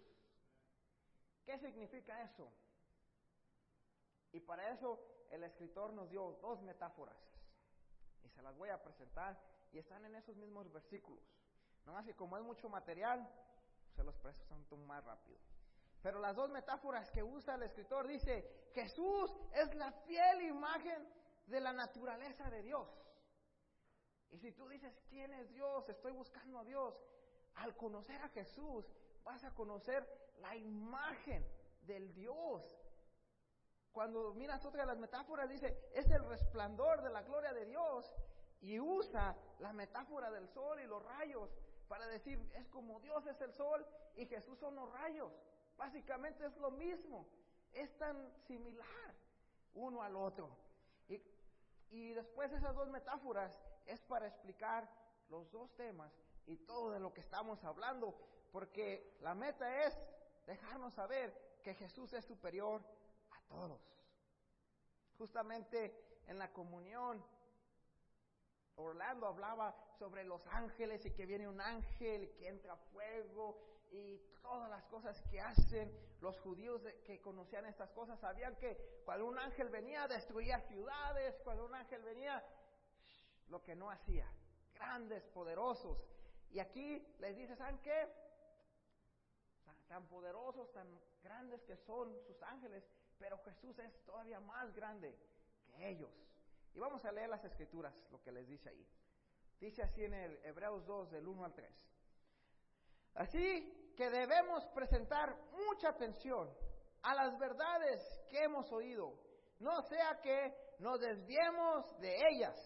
¿Qué 1.45 1.59
significa 1.59 2.23
eso? 2.23 2.53
Y 4.33 4.41
para 4.41 4.71
eso 4.71 5.01
el 5.31 5.45
escritor 5.45 5.93
nos 5.93 6.11
dio 6.11 6.33
dos 6.43 6.61
metáforas. 6.63 7.17
Y 8.25 8.29
se 8.29 8.43
las 8.43 8.57
voy 8.57 8.69
a 8.69 8.83
presentar 8.83 9.39
y 9.73 9.79
están 9.79 10.05
en 10.05 10.15
esos 10.15 10.37
mismos 10.37 10.71
versículos. 10.71 11.25
No 11.87 11.93
más 11.93 12.05
que 12.05 12.15
como 12.15 12.37
es 12.37 12.45
mucho 12.45 12.69
material, 12.69 13.27
se 13.97 14.05
los 14.05 14.17
presento 14.17 14.77
más 14.77 15.03
rápido. 15.05 15.39
Pero 16.03 16.21
las 16.21 16.37
dos 16.37 16.51
metáforas 16.51 17.11
que 17.11 17.23
usa 17.23 17.57
el 17.57 17.63
escritor 17.65 18.07
dice, 18.07 18.69
Jesús 18.73 19.35
es 19.53 19.75
la 19.75 19.93
fiel 19.93 20.43
imagen 20.43 21.09
de 21.47 21.61
la 21.61 21.73
naturaleza 21.73 22.49
de 22.51 22.63
Dios. 22.63 22.89
Y 24.31 24.39
si 24.39 24.53
tú 24.53 24.69
dices, 24.69 24.95
¿quién 25.09 25.33
es 25.35 25.49
Dios? 25.51 25.89
Estoy 25.89 26.13
buscando 26.13 26.59
a 26.59 26.65
Dios. 26.65 26.95
Al 27.57 27.77
conocer 27.77 28.21
a 28.23 28.29
Jesús, 28.29 28.85
vas 29.25 29.43
a 29.45 29.55
conocer 29.55 30.07
la 30.41 30.55
imagen 30.55 31.45
del 31.83 32.13
Dios. 32.15 32.63
Cuando 33.91 34.35
miras 34.35 34.65
otra 34.65 34.83
de 34.83 34.87
las 34.87 34.99
metáforas, 34.99 35.49
dice, 35.49 35.91
es 35.95 36.09
el 36.11 36.25
resplandor 36.27 37.03
de 37.03 37.11
la 37.11 37.23
gloria 37.23 37.53
de 37.53 37.65
Dios. 37.65 38.13
Y 38.61 38.79
usa 38.79 39.37
la 39.61 39.73
metáfora 39.73 40.31
del 40.31 40.49
sol 40.49 40.81
y 40.81 40.87
los 40.87 41.03
rayos 41.03 41.51
para 41.89 42.07
decir, 42.07 42.39
es 42.55 42.69
como 42.69 43.01
Dios 43.01 43.27
es 43.27 43.41
el 43.41 43.53
sol 43.55 43.85
y 44.17 44.27
Jesús 44.27 44.59
son 44.59 44.77
los 44.77 44.93
rayos. 44.93 45.33
Básicamente 45.79 46.45
es 46.45 46.57
lo 46.59 46.73
mismo, 46.73 47.27
es 47.73 47.97
tan 47.97 48.31
similar 48.49 49.15
uno 49.75 50.03
al 50.03 50.17
otro. 50.17 50.51
Y, 51.09 51.23
y 51.91 52.13
después 52.13 52.53
esas 52.53 52.75
dos 52.75 52.91
metáforas 52.91 53.57
es 53.87 54.01
para 54.03 54.27
explicar 54.27 54.91
los 55.31 55.51
dos 55.53 55.75
temas 55.77 56.13
y 56.47 56.57
todo 56.57 56.91
de 56.91 57.01
lo 57.01 57.15
que 57.15 57.21
estamos 57.21 57.63
hablando, 57.63 58.15
porque 58.51 59.17
la 59.21 59.35
meta 59.35 59.85
es 59.85 59.97
dejarnos 60.47 60.95
saber 60.95 61.61
que 61.63 61.75
Jesús 61.75 62.13
es 62.13 62.25
superior 62.25 62.83
a 63.31 63.41
todos. 63.49 63.81
Justamente 65.17 66.21
en 66.27 66.39
la 66.39 66.53
comunión, 66.53 67.25
Orlando 68.77 69.27
hablaba 69.27 69.77
sobre 69.99 70.25
los 70.25 70.47
ángeles 70.49 71.05
y 71.05 71.13
que 71.13 71.27
viene 71.27 71.49
un 71.49 71.61
ángel 71.61 72.35
que 72.37 72.49
entra 72.49 72.77
fuego 72.93 73.78
y 73.91 74.19
todas 74.43 74.71
las 74.71 74.85
cosas 74.85 75.21
que 75.31 75.41
hacen. 75.41 75.93
Los 76.21 76.39
judíos 76.41 76.83
que 77.05 77.21
conocían 77.21 77.67
estas 77.67 77.91
cosas 77.91 78.19
sabían 78.19 78.57
que 78.57 79.01
cuando 79.05 79.27
un 79.27 79.39
ángel 79.39 79.69
venía 79.69 80.09
destruía 80.09 80.61
ciudades, 80.63 81.39
cuando 81.45 81.65
un 81.65 81.75
ángel 81.75 82.03
venía 82.03 82.45
lo 83.49 83.63
que 83.63 83.77
no 83.77 83.91
hacía. 83.91 84.27
Grandes, 84.75 85.23
poderosos. 85.29 85.99
Y 86.51 86.59
aquí 86.59 87.07
les 87.19 87.37
dice, 87.37 87.55
¿saben 87.57 87.79
qué? 87.79 88.09
Tan, 89.87 90.07
poderosos, 90.09 90.71
tan 90.73 90.87
grandes 91.23 91.63
que 91.63 91.77
son 91.77 92.15
sus 92.27 92.43
ángeles, 92.43 92.85
pero 93.19 93.39
Jesús 93.39 93.79
es 93.79 94.05
todavía 94.05 94.41
más 94.41 94.75
grande 94.75 95.17
que 95.67 95.89
ellos. 95.89 96.11
Y 96.75 96.79
vamos 96.79 97.05
a 97.05 97.13
leer 97.13 97.29
las 97.29 97.45
escrituras, 97.45 97.95
lo 98.11 98.21
que 98.23 98.33
les 98.33 98.47
dice 98.49 98.69
ahí. 98.69 98.87
Dice 99.61 99.83
así 99.83 100.05
en 100.05 100.15
el 100.15 100.45
Hebreos 100.45 100.87
2, 100.87 101.11
del 101.11 101.27
1 101.27 101.45
al 101.45 101.55
3. 101.55 101.89
Así 103.19 103.93
que 103.97 104.09
debemos 104.11 104.65
presentar 104.69 105.37
mucha 105.51 105.89
atención 105.89 106.49
a 107.03 107.15
las 107.17 107.37
verdades 107.37 108.01
que 108.31 108.45
hemos 108.45 108.71
oído, 108.71 109.13
no 109.59 109.83
sea 109.83 110.21
que 110.23 110.55
nos 110.79 111.01
desviemos 111.01 111.99
de 111.99 112.17
ellas. 112.29 112.57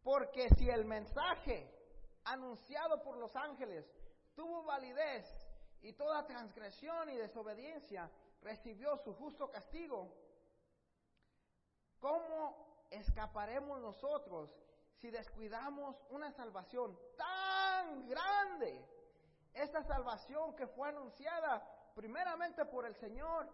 Porque 0.00 0.48
si 0.56 0.70
el 0.70 0.84
mensaje 0.84 1.68
anunciado 2.22 3.02
por 3.02 3.16
los 3.16 3.34
ángeles 3.34 3.84
tuvo 4.36 4.62
validez 4.62 5.26
y 5.82 5.92
toda 5.94 6.24
transgresión 6.24 7.10
y 7.10 7.16
desobediencia 7.16 8.08
recibió 8.42 8.96
su 8.98 9.12
justo 9.14 9.50
castigo, 9.50 10.14
¿cómo 11.98 12.86
escaparemos 12.92 13.80
nosotros 13.80 14.50
si 14.98 15.10
descuidamos 15.10 15.96
una 16.10 16.30
salvación 16.30 16.96
tan 17.16 17.47
grande? 18.06 18.84
Esta 19.54 19.82
salvación 19.82 20.54
que 20.54 20.66
fue 20.66 20.88
anunciada 20.88 21.66
primeramente 21.94 22.64
por 22.64 22.86
el 22.86 22.94
Señor 22.96 23.48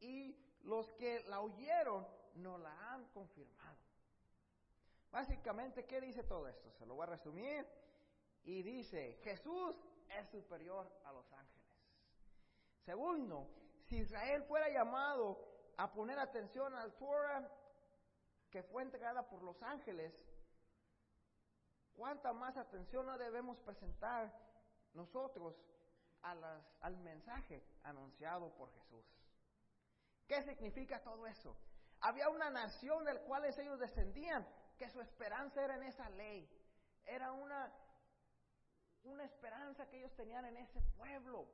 y 0.00 0.36
los 0.62 0.92
que 0.92 1.20
la 1.28 1.40
oyeron 1.40 2.06
no 2.34 2.58
la 2.58 2.92
han 2.92 3.04
confirmado. 3.06 3.78
Básicamente, 5.10 5.84
¿qué 5.84 6.00
dice 6.00 6.22
todo 6.24 6.48
esto? 6.48 6.70
Se 6.72 6.86
lo 6.86 6.94
voy 6.94 7.04
a 7.04 7.10
resumir. 7.10 7.66
Y 8.44 8.62
dice, 8.62 9.18
Jesús 9.22 9.76
es 10.08 10.28
superior 10.30 10.90
a 11.04 11.12
los 11.12 11.30
ángeles. 11.32 11.62
Segundo, 12.84 13.48
si 13.88 13.98
Israel 13.98 14.42
fuera 14.44 14.68
llamado 14.68 15.38
a 15.76 15.92
poner 15.92 16.18
atención 16.18 16.74
al 16.74 16.94
Torah 16.94 17.48
que 18.50 18.62
fue 18.62 18.82
entregada 18.82 19.28
por 19.28 19.42
los 19.42 19.62
ángeles, 19.62 20.12
¿cuánta 21.96 22.32
más 22.32 22.56
atención 22.56 23.06
no 23.06 23.18
debemos 23.18 23.58
presentar 23.60 24.32
nosotros 24.94 25.54
a 26.22 26.34
las, 26.34 26.64
al 26.80 26.96
mensaje 26.98 27.62
anunciado 27.82 28.54
por 28.54 28.72
Jesús? 28.72 29.04
¿Qué 30.26 30.42
significa 30.42 31.02
todo 31.02 31.26
eso? 31.26 31.56
Había 32.00 32.28
una 32.28 32.50
nación 32.50 33.04
del 33.04 33.20
cual 33.20 33.44
ellos 33.44 33.78
descendían, 33.78 34.46
que 34.78 34.88
su 34.90 35.00
esperanza 35.00 35.62
era 35.62 35.76
en 35.76 35.84
esa 35.84 36.08
ley. 36.10 36.48
Era 37.04 37.32
una, 37.32 37.72
una 39.04 39.24
esperanza 39.24 39.86
que 39.88 39.98
ellos 39.98 40.14
tenían 40.16 40.44
en 40.46 40.56
ese 40.56 40.80
pueblo. 40.96 41.46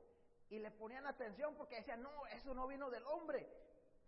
Y 0.49 0.57
le 0.57 0.71
ponían 0.71 1.05
atención 1.05 1.55
porque 1.55 1.75
decían, 1.75 2.01
no, 2.01 2.25
eso 2.27 2.53
no 2.55 2.65
vino 2.67 2.89
del 2.89 3.05
hombre, 3.05 3.47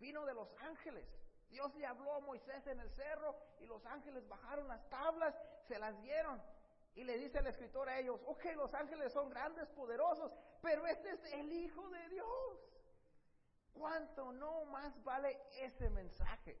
vino 0.00 0.24
de 0.24 0.34
los 0.34 0.48
ángeles. 0.58 1.06
Dios 1.52 1.74
le 1.74 1.84
habló 1.84 2.14
a 2.14 2.20
Moisés 2.20 2.66
en 2.66 2.80
el 2.80 2.90
cerro 2.92 3.36
y 3.60 3.66
los 3.66 3.84
ángeles 3.84 4.26
bajaron 4.26 4.66
las 4.66 4.88
tablas, 4.88 5.34
se 5.68 5.78
las 5.78 6.00
dieron. 6.00 6.42
Y 6.94 7.04
le 7.04 7.18
dice 7.18 7.38
el 7.38 7.46
escritor 7.46 7.88
a 7.90 7.98
ellos, 7.98 8.18
ok, 8.26 8.44
los 8.56 8.72
ángeles 8.72 9.12
son 9.12 9.28
grandes, 9.28 9.68
poderosos, 9.70 10.32
pero 10.62 10.86
este 10.86 11.10
es 11.10 11.24
el 11.34 11.52
Hijo 11.52 11.88
de 11.90 12.08
Dios. 12.08 12.58
¿Cuánto 13.74 14.32
no 14.32 14.64
más 14.64 15.02
vale 15.04 15.38
ese 15.60 15.90
mensaje? 15.90 16.58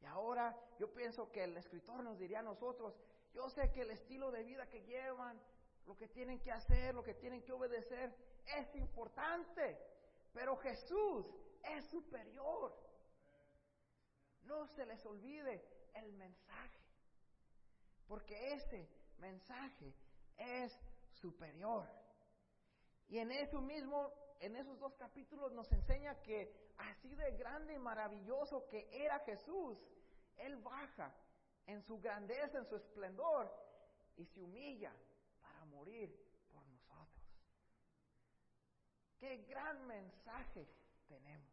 Y 0.00 0.06
ahora 0.06 0.56
yo 0.78 0.92
pienso 0.92 1.30
que 1.32 1.44
el 1.44 1.56
escritor 1.56 2.02
nos 2.02 2.18
diría 2.18 2.40
a 2.40 2.42
nosotros, 2.42 2.94
yo 3.34 3.48
sé 3.50 3.72
que 3.72 3.82
el 3.82 3.90
estilo 3.90 4.30
de 4.30 4.44
vida 4.44 4.68
que 4.68 4.82
llevan, 4.84 5.40
lo 5.86 5.96
que 5.96 6.06
tienen 6.06 6.40
que 6.40 6.52
hacer, 6.52 6.94
lo 6.94 7.02
que 7.02 7.14
tienen 7.14 7.42
que 7.42 7.52
obedecer, 7.52 8.14
es 8.46 8.74
importante, 8.76 9.78
pero 10.32 10.56
Jesús 10.56 11.26
es 11.62 11.84
superior. 11.86 12.76
No 14.44 14.66
se 14.68 14.84
les 14.86 15.04
olvide 15.06 15.64
el 15.94 16.12
mensaje, 16.12 16.80
porque 18.06 18.54
ese 18.54 18.88
mensaje 19.18 19.94
es 20.36 20.78
superior. 21.12 21.88
Y 23.08 23.18
en 23.18 23.30
eso 23.30 23.60
mismo, 23.60 24.12
en 24.40 24.56
esos 24.56 24.78
dos 24.78 24.94
capítulos 24.94 25.52
nos 25.52 25.70
enseña 25.70 26.20
que 26.22 26.72
así 26.78 27.14
de 27.14 27.32
grande 27.32 27.74
y 27.74 27.78
maravilloso 27.78 28.66
que 28.68 28.88
era 28.90 29.20
Jesús, 29.20 29.78
Él 30.36 30.56
baja 30.56 31.14
en 31.66 31.82
su 31.82 32.00
grandeza, 32.00 32.58
en 32.58 32.66
su 32.66 32.76
esplendor, 32.76 33.52
y 34.16 34.26
se 34.26 34.40
humilla 34.40 34.92
para 35.40 35.64
morir 35.66 36.10
por 36.50 36.66
nosotros. 36.66 37.24
Qué 39.18 39.36
gran 39.44 39.86
mensaje 39.86 40.68
tenemos. 41.08 41.52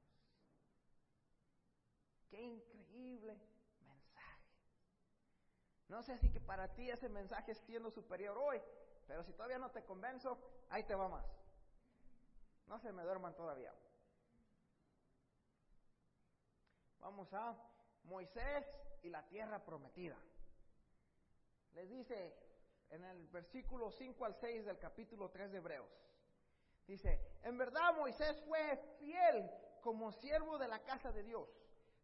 Qué 2.30 2.42
increíble 2.42 3.40
mensaje. 3.82 4.44
No 5.88 6.04
sé 6.04 6.18
si 6.20 6.32
que 6.32 6.40
para 6.40 6.74
ti 6.74 6.90
ese 6.90 7.10
mensaje 7.10 7.54
es 7.54 7.58
siendo 7.60 7.90
superior 7.92 8.38
hoy, 8.38 8.62
pero 9.08 9.24
si 9.24 9.34
todavía 9.34 9.58
no 9.58 9.72
te 9.72 9.84
convenzo, 9.84 10.38
ahí 10.70 10.84
te 10.84 10.96
va 10.96 11.10
más. 11.10 11.26
No 12.68 12.80
se 12.80 12.92
me 12.92 13.04
duerman 13.04 13.36
todavía. 13.36 13.74
Vamos 17.00 17.34
a 17.34 17.58
Moisés 18.04 18.66
y 19.02 19.10
la 19.10 19.26
tierra 19.28 19.64
prometida. 19.66 20.18
Les 21.74 21.90
dice 21.90 22.36
en 22.90 23.04
el 23.04 23.28
versículo 23.28 23.92
5 23.92 24.26
al 24.26 24.36
6 24.36 24.66
del 24.66 24.78
capítulo 24.78 25.30
3 25.30 25.52
de 25.52 25.58
Hebreos. 25.58 26.09
Dice, 26.90 27.22
en 27.44 27.56
verdad 27.56 27.94
Moisés 27.96 28.36
fue 28.48 28.76
fiel 28.98 29.48
como 29.84 30.12
siervo 30.12 30.58
de 30.58 30.68
la 30.68 30.80
casa 30.80 31.12
de 31.12 31.22
Dios. 31.22 31.48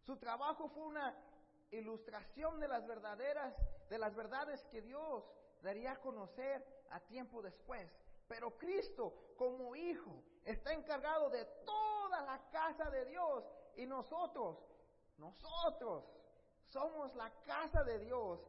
Su 0.03 0.15
trabajo 0.17 0.69
fue 0.69 0.83
una 0.83 1.11
ilustración 1.71 2.59
de 2.59 2.67
las 2.67 2.85
verdaderas, 2.85 3.55
de 3.89 3.97
las 3.97 4.13
verdades 4.13 4.63
que 4.65 4.83
Dios 4.83 5.23
daría 5.63 5.93
a 5.93 5.99
conocer 6.01 6.63
a 6.91 6.99
tiempo 6.99 7.41
después. 7.41 7.91
Pero 8.27 8.55
Cristo, 8.59 9.33
como 9.35 9.75
hijo, 9.75 10.23
está 10.43 10.71
encargado 10.71 11.31
de 11.31 11.45
toda 11.65 12.21
la 12.21 12.47
casa 12.51 12.87
de 12.91 13.05
Dios 13.05 13.43
y 13.77 13.87
nosotros, 13.87 14.59
nosotros 15.17 16.05
somos 16.67 17.15
la 17.15 17.31
casa 17.41 17.83
de 17.83 17.97
Dios 17.97 18.39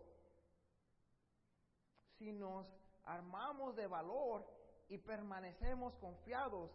si 2.19 2.31
nos 2.31 2.67
armamos 3.05 3.75
de 3.75 3.87
valor 3.87 4.45
y 4.89 4.99
permanecemos 4.99 5.95
confiados 5.97 6.71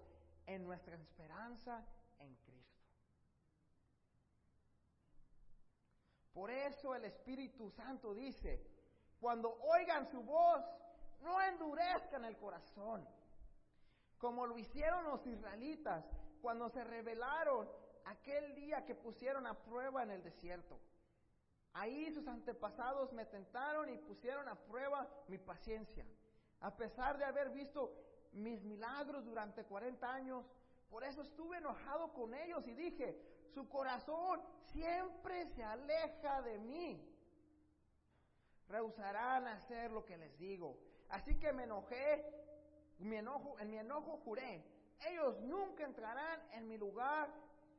en 0.46 0.64
nuestra 0.64 0.96
esperanza 0.96 1.86
en 2.20 2.36
Cristo. 2.36 2.82
Por 6.34 6.50
eso 6.50 6.96
el 6.96 7.06
Espíritu 7.06 7.70
Santo 7.72 8.14
dice, 8.14 8.66
cuando 9.20 9.58
oigan 9.62 10.10
su 10.10 10.22
voz, 10.24 10.64
no 11.22 11.42
endurezcan 11.42 12.26
el 12.26 12.38
corazón, 12.38 13.08
como 14.18 14.48
lo 14.48 14.58
hicieron 14.58 15.04
los 15.06 15.26
israelitas 15.28 16.06
cuando 16.42 16.70
se 16.70 16.84
rebelaron 16.84 17.70
aquel 18.06 18.56
día 18.56 18.86
que 18.86 18.96
pusieron 18.96 19.46
a 19.46 19.54
prueba 19.54 20.04
en 20.04 20.12
el 20.12 20.24
desierto. 20.24 20.80
Ahí 21.74 22.12
sus 22.12 22.28
antepasados 22.28 23.14
me 23.14 23.26
tentaron 23.26 23.90
y 23.90 23.98
pusieron 23.98 24.48
a 24.50 24.56
prueba 24.56 25.08
mi 25.28 25.38
paciencia. 25.38 26.06
A 26.62 26.76
pesar 26.76 27.18
de 27.18 27.26
haber 27.26 27.50
visto 27.50 27.94
mis 28.34 28.64
milagros 28.64 29.26
durante 29.26 29.64
40 29.64 30.14
años, 30.14 30.46
por 30.90 31.04
eso 31.04 31.22
estuve 31.22 31.58
enojado 31.58 32.14
con 32.14 32.34
ellos 32.34 32.68
y 32.68 32.74
dije, 32.74 33.20
su 33.54 33.68
corazón 33.68 34.42
siempre 34.72 35.46
se 35.48 35.64
aleja 35.64 36.42
de 36.42 36.60
mí. 36.60 37.08
Rehusarán 38.68 39.48
hacer 39.48 39.92
lo 39.92 40.06
que 40.06 40.18
les 40.18 40.38
digo. 40.38 40.78
Así 41.10 41.38
que 41.40 41.52
me 41.52 41.64
enojé, 41.64 42.26
en 43.00 43.10
mi 43.70 43.78
enojo 43.78 44.18
juré, 44.24 44.64
ellos 45.10 45.40
nunca 45.42 45.84
entrarán 45.84 46.40
en 46.54 46.68
mi 46.68 46.78
lugar 46.78 47.30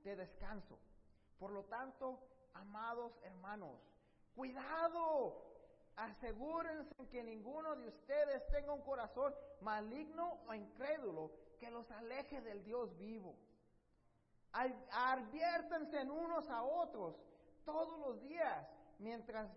de 0.03 0.17
descanso. 0.17 0.79
Por 1.39 1.51
lo 1.53 1.65
tanto, 1.65 2.21
amados 2.55 3.13
hermanos, 3.23 3.79
cuidado, 4.35 5.52
asegúrense 5.97 6.95
que 7.11 7.23
ninguno 7.23 7.77
de 7.77 7.89
ustedes 7.89 8.47
tenga 8.51 8.73
un 8.73 8.83
corazón 8.83 9.35
maligno 9.61 10.41
o 10.47 10.55
incrédulo 10.55 11.31
que 11.59 11.71
los 11.71 11.91
aleje 11.91 12.41
del 12.41 12.65
Dios 12.65 12.97
vivo. 12.97 13.37
Adviértanse 14.53 16.03
unos 16.11 16.49
a 16.51 16.63
otros 16.63 17.17
todos 17.65 17.99
los 18.01 18.21
días 18.23 18.69
mientras 18.99 19.51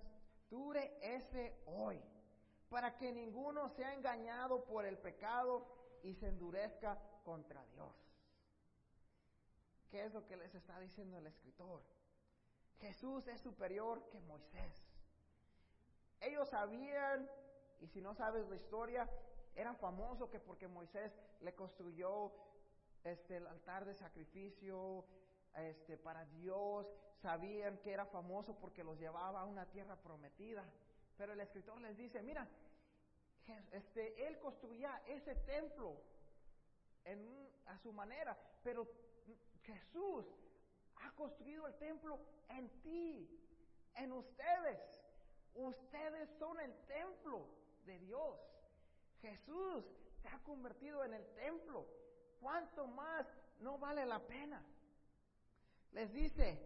dure 0.50 0.98
ese 1.02 1.58
hoy, 1.66 2.02
para 2.70 2.98
que 2.98 3.12
ninguno 3.12 3.70
sea 3.70 3.94
engañado 3.94 4.64
por 4.66 4.86
el 4.86 4.98
pecado 4.98 5.66
y 6.04 6.14
se 6.14 6.28
endurezca 6.28 6.98
contra 7.24 7.66
Dios. 7.68 7.94
¿Qué 9.90 10.06
es 10.06 10.14
lo 10.14 10.26
que 10.26 10.38
les 10.38 10.54
está 10.54 10.80
diciendo 10.80 11.18
el 11.18 11.28
escritor? 11.28 11.82
Jesús 12.80 13.28
es 13.28 13.42
superior 13.42 14.08
que 14.10 14.20
Moisés. 14.22 14.85
Ellos 16.26 16.50
sabían, 16.50 17.30
y 17.80 17.88
si 17.88 18.02
no 18.02 18.16
sabes 18.16 18.48
la 18.48 18.56
historia, 18.56 19.10
era 19.56 19.74
famoso 19.76 20.30
que 20.30 20.40
porque 20.40 20.68
Moisés 20.68 21.12
le 21.42 21.54
construyó 21.54 22.32
este, 23.04 23.38
el 23.38 23.48
altar 23.48 23.86
de 23.86 23.94
sacrificio 23.94 25.06
este, 25.56 25.98
para 25.98 26.26
Dios, 26.26 26.88
sabían 27.22 27.78
que 27.78 27.92
era 27.92 28.06
famoso 28.06 28.56
porque 28.56 28.84
los 28.84 29.00
llevaba 29.00 29.42
a 29.42 29.46
una 29.46 29.66
tierra 29.68 29.96
prometida. 29.96 30.66
Pero 31.18 31.34
el 31.34 31.40
escritor 31.40 31.80
les 31.80 31.96
dice, 31.96 32.22
mira, 32.24 32.48
este, 33.72 34.28
él 34.28 34.40
construía 34.40 35.02
ese 35.06 35.36
templo 35.36 36.02
en, 37.06 37.50
a 37.68 37.78
su 37.78 37.94
manera, 37.94 38.38
pero 38.64 38.88
Jesús 39.64 40.26
ha 40.96 41.12
construido 41.12 41.68
el 41.68 41.76
templo 41.76 42.20
en 42.50 42.70
ti, 42.82 43.30
en 43.96 44.12
ustedes. 44.12 44.80
Ustedes 45.56 46.30
son 46.38 46.60
el 46.60 46.74
templo 46.86 47.48
de 47.86 47.98
Dios. 48.00 48.40
Jesús 49.22 49.86
te 50.22 50.28
ha 50.28 50.40
convertido 50.44 51.04
en 51.04 51.14
el 51.14 51.26
templo. 51.36 51.88
¿Cuánto 52.42 52.88
más 52.88 53.26
no 53.60 53.78
vale 53.78 54.06
la 54.06 54.20
pena? 54.20 54.62
Les 55.94 56.12
dice, 56.14 56.60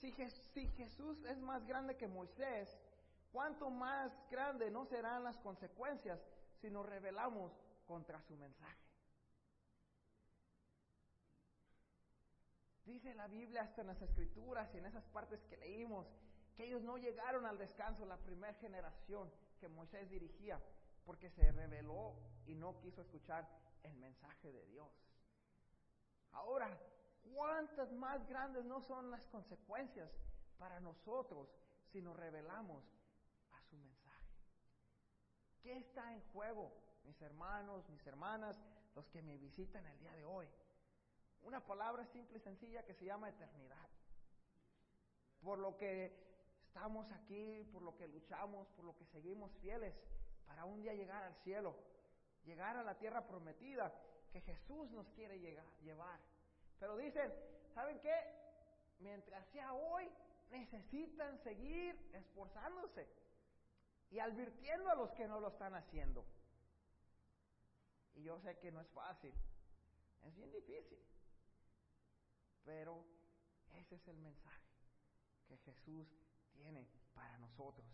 si, 0.00 0.12
si 0.54 0.68
Jesús 0.68 1.24
es 1.24 1.38
más 1.38 1.66
grande 1.66 1.96
que 1.96 2.06
Moisés, 2.06 2.78
¿cuánto 3.32 3.68
más 3.68 4.12
grande 4.30 4.70
no 4.70 4.86
serán 4.86 5.24
las 5.24 5.36
consecuencias 5.38 6.20
si 6.60 6.70
nos 6.70 6.86
rebelamos 6.86 7.52
contra 7.84 8.20
su 8.22 8.36
mensaje? 8.36 8.86
Dice 12.84 13.12
la 13.14 13.26
Biblia 13.26 13.62
hasta 13.62 13.80
en 13.80 13.88
las 13.88 14.00
escrituras 14.00 14.72
y 14.72 14.78
en 14.78 14.86
esas 14.86 15.04
partes 15.08 15.42
que 15.46 15.56
leímos 15.56 16.06
que 16.56 16.64
ellos 16.64 16.82
no 16.82 16.96
llegaron 16.96 17.44
al 17.44 17.58
descanso, 17.58 18.06
la 18.06 18.16
primera 18.16 18.54
generación 18.54 19.30
que 19.60 19.68
Moisés 19.68 20.08
dirigía, 20.08 20.60
porque 21.04 21.30
se 21.30 21.52
rebeló 21.52 22.14
y 22.46 22.54
no 22.54 22.78
quiso 22.80 23.02
escuchar 23.02 23.46
el 23.82 23.94
mensaje 23.96 24.50
de 24.50 24.64
Dios. 24.66 24.88
Ahora, 26.32 26.78
¿cuántas 27.34 27.92
más 27.92 28.26
grandes 28.26 28.64
no 28.64 28.80
son 28.80 29.10
las 29.10 29.26
consecuencias 29.26 30.10
para 30.58 30.80
nosotros 30.80 31.48
si 31.92 32.00
nos 32.00 32.16
rebelamos 32.16 32.84
a 33.52 33.62
su 33.62 33.76
mensaje? 33.76 34.34
¿Qué 35.62 35.76
está 35.76 36.12
en 36.12 36.22
juego, 36.32 36.72
mis 37.04 37.20
hermanos, 37.20 37.88
mis 37.90 38.06
hermanas, 38.06 38.58
los 38.94 39.06
que 39.08 39.22
me 39.22 39.36
visitan 39.36 39.86
el 39.86 39.98
día 39.98 40.12
de 40.14 40.24
hoy? 40.24 40.48
Una 41.42 41.64
palabra 41.64 42.06
simple 42.06 42.38
y 42.38 42.40
sencilla 42.40 42.84
que 42.84 42.94
se 42.94 43.04
llama 43.04 43.28
eternidad. 43.28 43.88
Por 45.42 45.58
lo 45.58 45.76
que 45.76 46.26
estamos 46.76 47.10
aquí, 47.12 47.64
por 47.72 47.80
lo 47.80 47.96
que 47.96 48.06
luchamos, 48.06 48.68
por 48.76 48.84
lo 48.84 48.94
que 48.98 49.06
seguimos 49.06 49.50
fieles 49.62 49.94
para 50.46 50.66
un 50.66 50.82
día 50.82 50.92
llegar 50.92 51.24
al 51.24 51.34
cielo, 51.36 51.74
llegar 52.44 52.76
a 52.76 52.82
la 52.82 52.98
tierra 52.98 53.26
prometida 53.26 53.94
que 54.30 54.42
Jesús 54.42 54.90
nos 54.90 55.08
quiere 55.12 55.38
llegar, 55.38 55.64
llevar. 55.80 56.20
Pero 56.78 56.98
dicen, 56.98 57.32
¿saben 57.72 57.98
qué? 58.00 58.14
Mientras 58.98 59.46
sea 59.52 59.72
hoy, 59.72 60.06
necesitan 60.50 61.42
seguir 61.42 61.98
esforzándose 62.12 63.08
y 64.10 64.18
advirtiendo 64.18 64.90
a 64.90 64.96
los 64.96 65.10
que 65.12 65.26
no 65.26 65.40
lo 65.40 65.48
están 65.48 65.74
haciendo. 65.74 66.26
Y 68.16 68.22
yo 68.22 68.38
sé 68.40 68.58
que 68.58 68.70
no 68.70 68.82
es 68.82 68.88
fácil, 68.90 69.32
es 70.26 70.36
bien 70.36 70.52
difícil. 70.52 70.98
Pero 72.66 73.02
ese 73.72 73.94
es 73.94 74.08
el 74.08 74.18
mensaje 74.18 74.66
que 75.48 75.56
Jesús 75.56 76.25
tiene 76.56 76.86
para 77.14 77.38
nosotros. 77.38 77.86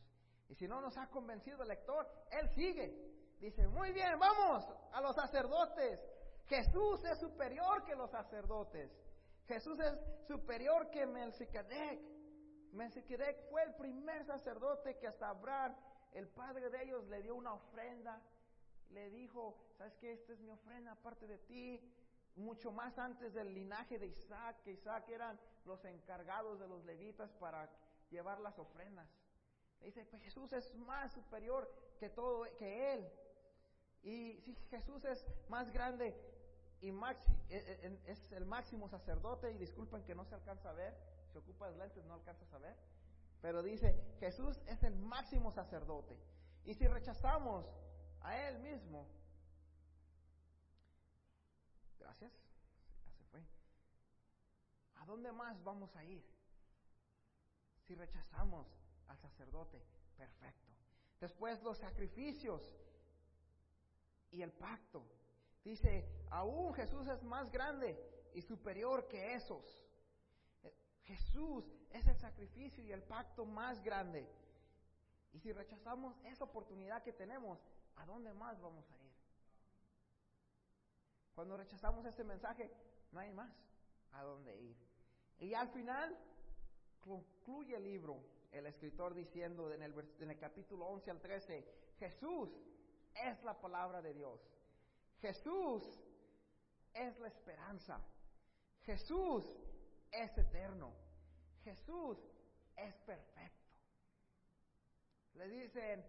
Y 0.48 0.54
si 0.54 0.68
no 0.68 0.80
nos 0.80 0.96
ha 0.98 1.08
convencido 1.08 1.62
el 1.62 1.68
lector, 1.68 2.06
Él 2.30 2.48
sigue. 2.50 2.94
Dice, 3.40 3.66
muy 3.68 3.92
bien, 3.92 4.18
vamos 4.18 4.64
a 4.92 5.00
los 5.00 5.16
sacerdotes. 5.16 6.00
Jesús 6.46 7.04
es 7.04 7.18
superior 7.18 7.84
que 7.84 7.94
los 7.94 8.10
sacerdotes. 8.10 8.90
Jesús 9.46 9.78
es 9.80 10.26
superior 10.26 10.90
que 10.90 11.06
Melchizedek. 11.06 12.00
Melchizedek 12.72 13.48
fue 13.50 13.62
el 13.62 13.74
primer 13.74 14.24
sacerdote 14.24 14.96
que 14.98 15.06
hasta 15.06 15.28
Abraham, 15.28 15.74
el 16.12 16.28
padre 16.28 16.70
de 16.70 16.82
ellos, 16.82 17.06
le 17.08 17.22
dio 17.22 17.34
una 17.34 17.54
ofrenda. 17.54 18.20
Le 18.90 19.10
dijo, 19.10 19.56
¿sabes 19.78 19.94
qué? 19.96 20.12
Esta 20.12 20.34
es 20.34 20.40
mi 20.40 20.50
ofrenda 20.50 20.92
aparte 20.92 21.26
de 21.26 21.38
ti 21.38 21.80
mucho 22.36 22.72
más 22.72 22.98
antes 22.98 23.34
del 23.34 23.52
linaje 23.52 23.98
de 23.98 24.06
Isaac, 24.06 24.62
que 24.62 24.72
Isaac 24.72 25.08
eran 25.08 25.38
los 25.64 25.84
encargados 25.84 26.58
de 26.58 26.68
los 26.68 26.84
levitas 26.84 27.30
para 27.34 27.68
llevar 28.12 28.38
las 28.40 28.58
ofrendas. 28.58 29.08
Dice, 29.80 30.04
pues 30.04 30.22
Jesús 30.22 30.52
es 30.52 30.72
más 30.76 31.12
superior 31.12 31.68
que 31.98 32.08
todo, 32.08 32.44
que 32.56 32.94
Él. 32.94 33.12
Y 34.02 34.40
si 34.42 34.54
Jesús 34.70 35.04
es 35.04 35.26
más 35.48 35.72
grande 35.72 36.14
y 36.80 36.88
e, 36.88 37.30
e, 37.48 38.00
es 38.06 38.32
el 38.32 38.44
máximo 38.44 38.88
sacerdote, 38.88 39.52
y 39.52 39.58
disculpen 39.58 40.04
que 40.04 40.14
no 40.14 40.24
se 40.24 40.34
alcanza 40.34 40.70
a 40.70 40.72
ver, 40.72 40.96
si 41.32 41.38
ocupas 41.38 41.76
lentes 41.76 42.04
no 42.04 42.14
alcanzas 42.14 42.52
a 42.52 42.58
ver, 42.58 42.76
pero 43.40 43.62
dice, 43.62 44.16
Jesús 44.20 44.60
es 44.66 44.82
el 44.82 44.96
máximo 44.96 45.52
sacerdote. 45.52 46.16
Y 46.64 46.74
si 46.74 46.86
rechazamos 46.86 47.66
a 48.20 48.36
Él 48.48 48.58
mismo, 48.60 49.08
gracias, 51.98 52.32
ya 53.04 53.12
se 53.12 53.24
fue, 53.24 53.40
¿a 54.96 55.06
dónde 55.06 55.32
más 55.32 55.62
vamos 55.64 55.94
a 55.96 56.04
ir? 56.04 56.24
Si 57.92 57.96
rechazamos 57.98 58.66
al 59.08 59.18
sacerdote 59.18 59.84
perfecto. 60.16 60.72
Después 61.20 61.62
los 61.62 61.76
sacrificios 61.76 62.62
y 64.30 64.40
el 64.40 64.50
pacto. 64.50 65.04
Dice, 65.62 66.08
aún 66.30 66.72
Jesús 66.72 67.06
es 67.06 67.22
más 67.22 67.52
grande 67.52 68.30
y 68.32 68.40
superior 68.40 69.06
que 69.08 69.34
esos. 69.34 69.62
Jesús 71.02 71.70
es 71.90 72.06
el 72.06 72.16
sacrificio 72.16 72.82
y 72.82 72.92
el 72.92 73.02
pacto 73.02 73.44
más 73.44 73.82
grande. 73.82 74.26
Y 75.34 75.40
si 75.40 75.52
rechazamos 75.52 76.16
esa 76.24 76.44
oportunidad 76.44 77.02
que 77.02 77.12
tenemos, 77.12 77.62
¿a 77.96 78.06
dónde 78.06 78.32
más 78.32 78.58
vamos 78.58 78.90
a 78.90 78.98
ir? 79.02 79.12
Cuando 81.34 81.58
rechazamos 81.58 82.06
ese 82.06 82.24
mensaje, 82.24 82.72
no 83.10 83.20
hay 83.20 83.30
más 83.32 83.54
a 84.12 84.22
dónde 84.22 84.58
ir. 84.58 84.78
Y 85.40 85.52
al 85.52 85.68
final 85.68 86.18
concluye 87.02 87.76
el 87.76 87.84
libro, 87.84 88.22
el 88.50 88.66
escritor 88.66 89.14
diciendo 89.14 89.72
en 89.72 89.82
el, 89.82 90.38
capítulo 90.38 90.86
11 90.86 91.10
al 91.10 91.20
13, 91.20 91.64
Jesús 91.98 92.50
es 93.14 93.42
la 93.42 93.60
palabra 93.60 94.00
de 94.00 94.14
Dios. 94.14 94.40
Jesús 95.20 95.82
es 96.94 97.18
la 97.18 97.28
esperanza. 97.28 98.00
Jesús 98.84 99.44
es 100.10 100.36
eterno. 100.36 100.92
Jesús 101.64 102.18
es 102.76 102.94
perfecto. 103.06 103.70
Le 105.34 105.48
dicen, 105.48 106.04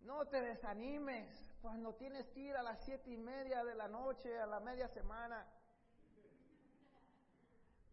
no 0.00 0.26
te 0.26 0.40
desanimes 0.40 1.28
cuando 1.60 1.94
tienes 1.94 2.26
que 2.30 2.40
ir 2.40 2.56
a 2.56 2.62
las 2.62 2.84
siete 2.84 3.10
y 3.10 3.16
media 3.16 3.64
de 3.64 3.74
la 3.74 3.88
noche, 3.88 4.36
a 4.38 4.46
la 4.46 4.60
media 4.60 4.88
semana. 4.88 5.46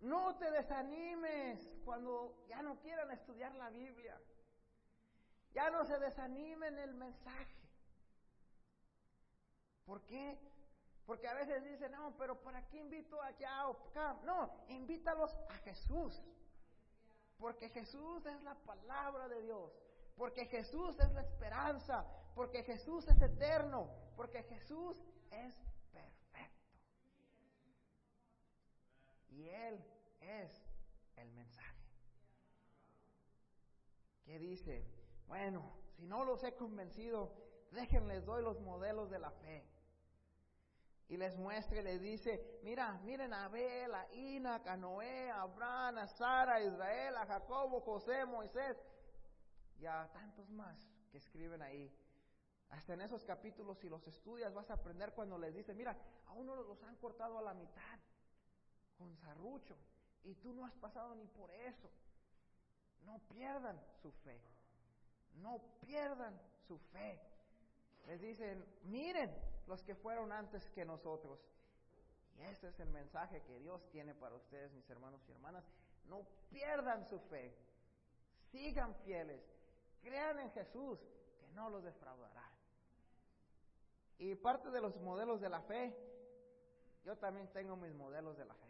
No 0.02 0.38
te 0.38 0.50
desanimes 0.52 1.60
cuando 1.84 2.46
ya 2.48 2.62
no 2.62 2.80
quieran 2.80 3.12
estudiar 3.12 3.54
la 3.56 3.70
Biblia. 3.70 4.20
Ya 5.54 5.70
no 5.70 5.86
se 5.86 5.98
desanimen 6.00 6.78
el 6.78 6.94
mensaje. 6.94 7.60
¿Por 9.86 10.02
qué? 10.06 10.38
Porque 11.06 11.28
a 11.28 11.34
veces 11.34 11.64
dicen, 11.64 11.92
no, 11.92 12.16
pero 12.18 12.40
¿para 12.40 12.68
qué 12.70 12.78
invito 12.78 13.20
allá 13.22 13.68
o? 13.68 13.92
No, 14.24 14.64
invítalos 14.68 15.36
a 15.50 15.56
Jesús. 15.64 16.22
Porque 17.40 17.70
Jesús 17.70 18.26
es 18.26 18.44
la 18.44 18.54
palabra 18.54 19.28
de 19.28 19.42
Dios. 19.42 19.72
Porque 20.16 20.46
Jesús 20.46 21.00
es 21.00 21.12
la 21.14 21.22
esperanza. 21.22 22.06
Porque 22.36 22.64
Jesús 22.64 23.08
es 23.08 23.20
eterno. 23.22 23.90
Porque 24.16 24.44
Jesús 24.44 25.02
es 25.32 25.56
perfecto. 25.92 26.78
Y 29.30 29.48
Él 29.48 29.84
es 30.22 30.63
el 31.15 31.32
mensaje. 31.32 31.80
¿Qué 34.24 34.39
dice? 34.39 34.86
Bueno, 35.28 35.74
si 35.96 36.06
no 36.06 36.24
los 36.24 36.44
he 36.44 36.56
convencido, 36.56 37.34
déjenles 37.72 38.26
doy 38.26 38.44
los 38.44 38.60
modelos 38.62 39.10
de 39.10 39.20
la 39.20 39.32
fe 39.32 39.68
y 41.10 41.18
les 41.18 41.36
muestra 41.38 41.80
y 41.80 41.84
les 41.84 42.00
dice, 42.00 42.60
mira, 42.62 43.00
miren 43.04 43.34
a 43.34 43.46
Abel, 43.46 43.94
a 43.96 44.08
Ina, 44.13 44.62
a 44.63 44.78
Noé, 44.78 45.32
a 45.32 45.42
Abraham, 45.42 45.98
a 45.98 46.08
Sara, 46.08 46.56
a 46.56 46.62
Israel, 46.62 47.18
a 47.18 47.26
Jacobo, 47.26 47.82
José, 47.82 48.26
Moisés 48.26 48.78
y 49.80 49.88
a 49.88 50.08
tantos 50.13 50.48
más 50.52 50.78
que 51.12 51.18
escriben 51.18 51.63
ahí. 51.63 51.92
Hasta 52.70 52.94
en 52.94 53.02
esos 53.02 53.26
capítulos, 53.26 53.80
si 53.80 53.89
los 53.89 54.06
estudias, 54.08 54.54
vas 54.54 54.70
a 54.70 54.76
aprender 54.76 55.13
cuando 55.13 55.39
les 55.39 55.56
dice, 55.56 55.74
mira, 55.74 55.98
a 56.28 56.34
uno 56.34 56.56
los 56.56 56.84
han 56.84 56.96
cortado 56.98 57.39
a 57.39 57.42
la 57.42 57.56
mitad 57.56 58.00
con 59.00 59.18
y 60.24 60.36
tú 60.36 60.54
no 60.54 60.66
has 60.66 60.74
pasado 60.76 61.16
ni 61.16 61.26
por 61.28 61.50
eso. 61.52 61.90
No 63.06 63.20
pierdan 63.30 63.80
su 64.02 64.12
fe. 64.12 64.40
No 65.36 65.60
pierdan 65.82 66.40
su 66.68 66.78
fe. 66.78 67.20
Les 68.06 68.20
dicen, 68.20 68.64
miren, 68.84 69.34
los 69.68 69.82
que 69.84 69.96
fueron 69.96 70.32
antes 70.32 70.70
que 70.70 70.86
nosotros. 70.86 71.40
Y 72.38 72.42
ese 72.42 72.68
es 72.68 72.80
el 72.80 72.90
mensaje 72.90 73.42
que 73.44 73.60
Dios 73.60 73.90
tiene 73.90 74.14
para 74.14 74.36
ustedes, 74.36 74.72
mis 74.74 74.90
hermanos 74.90 75.22
y 75.28 75.32
hermanas. 75.32 75.64
No 76.06 76.26
pierdan 76.50 77.08
su 77.08 77.20
fe. 77.20 77.56
Sigan 78.52 78.94
fieles. 79.04 79.42
Crean 80.02 80.40
en 80.40 80.52
Jesús, 80.52 81.00
que 81.40 81.48
no 81.54 81.70
los 81.70 81.84
defraudará. 81.84 82.50
Y 84.18 84.36
parte 84.36 84.70
de 84.70 84.82
los 84.82 84.96
modelos 84.98 85.40
de 85.40 85.50
la 85.50 85.62
fe, 85.62 85.96
yo 87.06 87.18
también 87.18 87.48
tengo 87.54 87.78
mis 87.78 87.94
modelos 87.94 88.38
de 88.38 88.46
la 88.46 88.54
fe. 88.54 88.68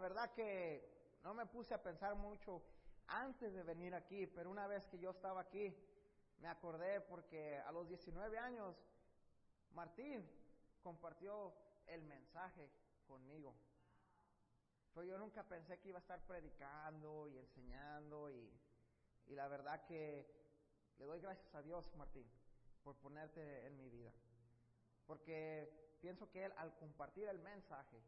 Verdad 0.00 0.32
que 0.32 1.18
no 1.22 1.34
me 1.34 1.46
puse 1.46 1.74
a 1.74 1.82
pensar 1.82 2.14
mucho 2.16 2.62
antes 3.06 3.52
de 3.52 3.62
venir 3.62 3.94
aquí, 3.94 4.26
pero 4.26 4.50
una 4.50 4.66
vez 4.66 4.86
que 4.86 4.98
yo 4.98 5.10
estaba 5.10 5.42
aquí, 5.42 5.74
me 6.40 6.48
acordé 6.48 7.00
porque 7.02 7.58
a 7.58 7.70
los 7.72 7.86
19 7.88 8.38
años 8.38 8.76
Martín 9.72 10.28
compartió 10.82 11.54
el 11.86 12.02
mensaje 12.02 12.70
conmigo. 13.06 13.54
Pero 14.94 15.06
yo 15.06 15.18
nunca 15.18 15.44
pensé 15.44 15.78
que 15.78 15.90
iba 15.90 15.98
a 15.98 16.00
estar 16.00 16.20
predicando 16.26 17.28
y 17.28 17.38
enseñando 17.38 18.30
y, 18.30 18.50
y 19.26 19.34
la 19.34 19.46
verdad 19.48 19.84
que 19.84 20.26
le 20.98 21.04
doy 21.04 21.20
gracias 21.20 21.54
a 21.54 21.62
Dios, 21.62 21.94
Martín, 21.96 22.26
por 22.82 22.96
ponerte 22.96 23.66
en 23.66 23.76
mi 23.76 23.88
vida. 23.88 24.12
Porque 25.06 25.96
pienso 26.00 26.30
que 26.30 26.44
él 26.44 26.52
al 26.56 26.74
compartir 26.76 27.28
el 27.28 27.38
mensaje, 27.38 28.02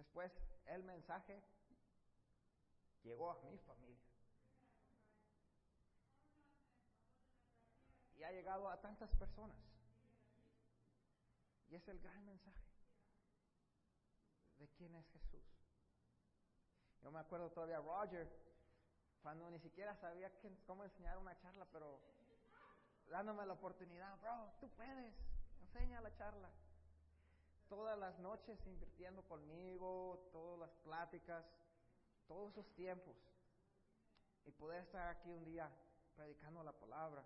Después 0.00 0.32
el 0.64 0.82
mensaje 0.82 1.42
llegó 3.02 3.32
a 3.32 3.42
mi 3.42 3.58
familia. 3.58 4.00
Y 8.16 8.22
ha 8.22 8.32
llegado 8.32 8.70
a 8.70 8.80
tantas 8.80 9.10
personas. 9.16 9.58
Y 11.68 11.74
es 11.74 11.86
el 11.86 12.00
gran 12.00 12.24
mensaje 12.24 12.64
de 14.58 14.68
quién 14.68 14.94
es 14.94 15.06
Jesús. 15.10 15.44
Yo 17.02 17.10
me 17.10 17.20
acuerdo 17.20 17.50
todavía 17.50 17.80
Roger, 17.80 18.26
cuando 19.20 19.50
ni 19.50 19.58
siquiera 19.58 19.94
sabía 19.96 20.32
cómo 20.66 20.82
enseñar 20.82 21.18
una 21.18 21.38
charla, 21.40 21.66
pero 21.66 22.00
dándome 23.10 23.44
la 23.44 23.52
oportunidad, 23.52 24.18
bro, 24.20 24.50
tú 24.60 24.70
puedes, 24.70 25.14
enseña 25.60 26.00
la 26.00 26.16
charla 26.16 26.50
todas 27.70 27.96
las 27.96 28.18
noches 28.18 28.58
invirtiendo 28.66 29.22
conmigo, 29.22 30.28
todas 30.32 30.58
las 30.58 30.70
pláticas, 30.82 31.46
todos 32.26 32.50
esos 32.50 32.68
tiempos. 32.74 33.16
Y 34.44 34.50
poder 34.50 34.82
estar 34.82 35.08
aquí 35.08 35.30
un 35.30 35.44
día 35.44 35.70
predicando 36.16 36.64
la 36.64 36.72
palabra. 36.72 37.24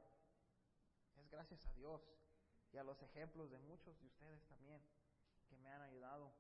Es 1.16 1.30
gracias 1.30 1.66
a 1.66 1.72
Dios 1.72 2.02
y 2.72 2.76
a 2.76 2.84
los 2.84 3.02
ejemplos 3.02 3.50
de 3.50 3.58
muchos 3.58 3.98
de 3.98 4.06
ustedes 4.06 4.44
también 4.46 4.80
que 5.48 5.56
me 5.56 5.70
han 5.70 5.80
ayudado 5.80 6.30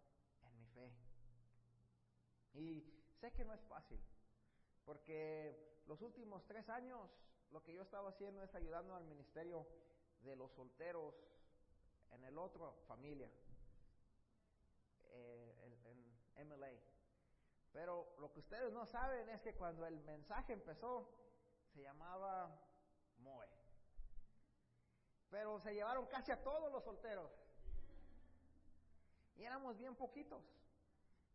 en 0.42 0.56
mi 0.58 0.66
fe. 0.66 0.92
Y 2.52 2.84
sé 3.20 3.32
que 3.32 3.44
no 3.44 3.54
es 3.54 3.62
fácil, 3.62 3.98
porque 4.84 5.80
los 5.86 6.02
últimos 6.02 6.44
tres 6.46 6.68
años 6.68 7.10
lo 7.50 7.62
que 7.62 7.72
yo 7.72 7.82
estaba 7.82 8.10
haciendo 8.10 8.42
es 8.42 8.54
ayudando 8.54 8.94
al 8.94 9.04
ministerio 9.04 9.66
de 10.20 10.36
los 10.36 10.52
solteros 10.52 11.14
en 12.12 12.24
el 12.24 12.36
otro 12.38 12.74
familia, 12.86 13.30
eh, 15.14 15.78
en, 16.36 16.48
MLA. 16.48 16.72
Pero 17.72 18.14
lo 18.18 18.32
que 18.32 18.40
ustedes 18.40 18.72
no 18.72 18.86
saben 18.86 19.28
es 19.30 19.40
que 19.40 19.54
cuando 19.54 19.86
el 19.86 20.00
mensaje 20.00 20.52
empezó, 20.52 21.08
se 21.72 21.82
llamaba 21.82 22.60
Moe. 23.18 23.48
Pero 25.30 25.58
se 25.60 25.74
llevaron 25.74 26.06
casi 26.06 26.30
a 26.30 26.42
todos 26.42 26.70
los 26.70 26.84
solteros. 26.84 27.30
Y 29.36 29.42
éramos 29.42 29.76
bien 29.76 29.96
poquitos. 29.96 30.44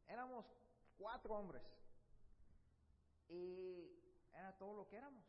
Éramos 0.07 0.45
cuatro 0.97 1.35
hombres. 1.35 1.63
y 3.27 3.99
era 4.33 4.53
todo 4.57 4.73
lo 4.73 4.87
que 4.87 4.97
éramos. 4.97 5.23